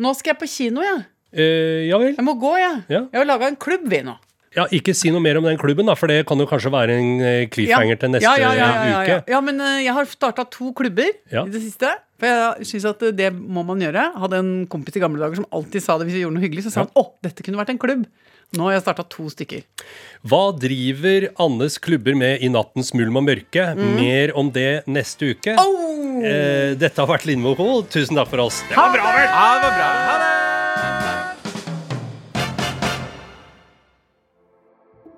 Nå 0.00 0.12
skal 0.18 0.34
jeg 0.34 0.40
på 0.42 0.50
kino, 0.50 0.82
jeg. 0.84 1.04
Eh, 1.30 1.86
ja 1.86 2.00
vel. 2.02 2.16
Jeg 2.18 2.26
må 2.26 2.34
gå, 2.40 2.56
jeg. 2.58 2.82
Ja. 2.90 3.04
Jeg 3.06 3.22
har 3.22 3.28
laga 3.28 3.48
en 3.48 3.58
klubb, 3.60 3.86
vi 3.88 4.02
nå. 4.04 4.16
Ja, 4.56 4.64
Ikke 4.74 4.94
si 4.98 5.12
noe 5.14 5.22
mer 5.22 5.38
om 5.38 5.44
den 5.46 5.58
klubben, 5.60 5.86
da, 5.86 5.94
for 5.94 6.10
det 6.10 6.24
kan 6.26 6.38
jo 6.42 6.46
kanskje 6.50 6.72
være 6.74 6.96
en 6.98 7.10
cliffhanger 7.20 7.50
cliffhanger 7.54 7.98
til 8.02 8.10
neste 8.16 8.26
ja, 8.26 8.32
ja, 8.40 8.48
ja, 8.58 8.66
ja, 8.66 8.86
ja, 8.90 9.00
uke. 9.02 9.10
ja. 9.14 9.34
ja, 9.36 9.40
men 9.46 9.60
eh, 9.62 9.76
jeg 9.84 9.94
har 9.94 10.08
starta 10.10 10.44
to 10.50 10.72
klubber 10.74 11.06
Ja. 11.30 11.44
i 11.46 11.52
det 11.54 11.62
siste. 11.62 11.92
For 12.20 12.26
jeg 12.26 12.66
syns 12.72 12.88
at 12.90 13.04
eh, 13.06 13.14
det 13.16 13.30
må 13.36 13.62
man 13.64 13.78
gjøre. 13.80 14.08
Hadde 14.18 14.40
en 14.42 14.50
kompis 14.72 14.98
i 14.98 15.04
gamle 15.04 15.22
dager 15.22 15.38
som 15.38 15.46
alltid 15.54 15.84
sa 15.86 15.96
det 16.00 16.08
hvis 16.08 16.18
vi 16.18 16.24
gjorde 16.24 16.36
noe 16.40 16.44
hyggelig. 16.44 16.66
Så 16.66 16.74
sa 16.74 16.82
han 16.82 16.90
å, 16.98 17.06
dette 17.22 17.46
kunne 17.46 17.62
vært 17.62 17.70
en 17.76 17.80
klubb. 17.80 18.02
Nå 18.58 18.66
har 18.66 18.74
jeg 18.74 18.82
starta 18.82 19.04
to 19.06 19.28
stykker. 19.30 19.62
Hva 20.26 20.42
driver 20.58 21.28
Annes 21.38 21.78
klubber 21.78 22.16
med 22.18 22.42
i 22.42 22.50
nattens 22.50 22.90
mulm 22.98 23.20
og 23.22 23.28
mørke? 23.28 23.68
Mer 23.78 24.34
om 24.34 24.50
det 24.50 24.82
neste 24.90 25.30
uke. 25.36 25.54
Mm. 25.54 25.62
Oh! 25.62 26.18
Eh, 26.26 26.74
dette 26.74 26.98
har 26.98 27.06
vært 27.08 27.30
Lindmo 27.30 27.54
Hoel. 27.54 27.86
Tusen 27.86 28.18
takk 28.18 28.28
for 28.34 28.42
oss. 28.48 28.64
Det 28.66 28.74
Ha 28.74 28.88
var 28.90 28.98
bra, 28.98 29.14
vel? 29.14 29.28
Ja, 29.30 29.46
det 29.54 29.68
var 29.70 29.78
bra. 29.78 29.90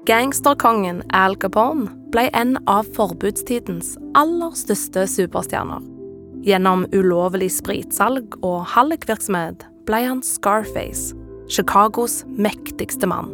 Gangsterkongen 0.03 1.05
Al 1.15 1.37
Capone 1.39 1.85
ble 2.11 2.25
en 2.35 2.57
av 2.67 2.89
forbudstidens 2.97 3.93
aller 4.19 4.57
største 4.59 5.05
superstjerner. 5.07 5.85
Gjennom 6.43 6.89
ulovlig 6.91 7.53
spritsalg 7.55 8.35
og 8.43 8.65
hallikvirksomhet 8.73 9.63
ble 9.87 10.01
han 10.09 10.25
Scarface, 10.27 11.15
Chicagos 11.47 12.25
mektigste 12.35 13.07
mann. 13.07 13.31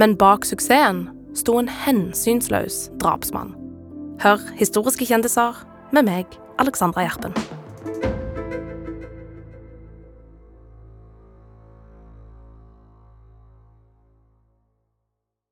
Men 0.00 0.16
bak 0.16 0.48
suksessen 0.48 1.10
sto 1.36 1.60
en 1.60 1.68
hensynsløs 1.84 2.86
drapsmann. 3.04 3.52
Hør 4.24 4.40
historiske 4.56 5.04
kjendiser 5.12 5.60
med 5.92 6.08
meg, 6.08 6.40
Alexandra 6.56 7.04
Gjerpen. 7.04 7.36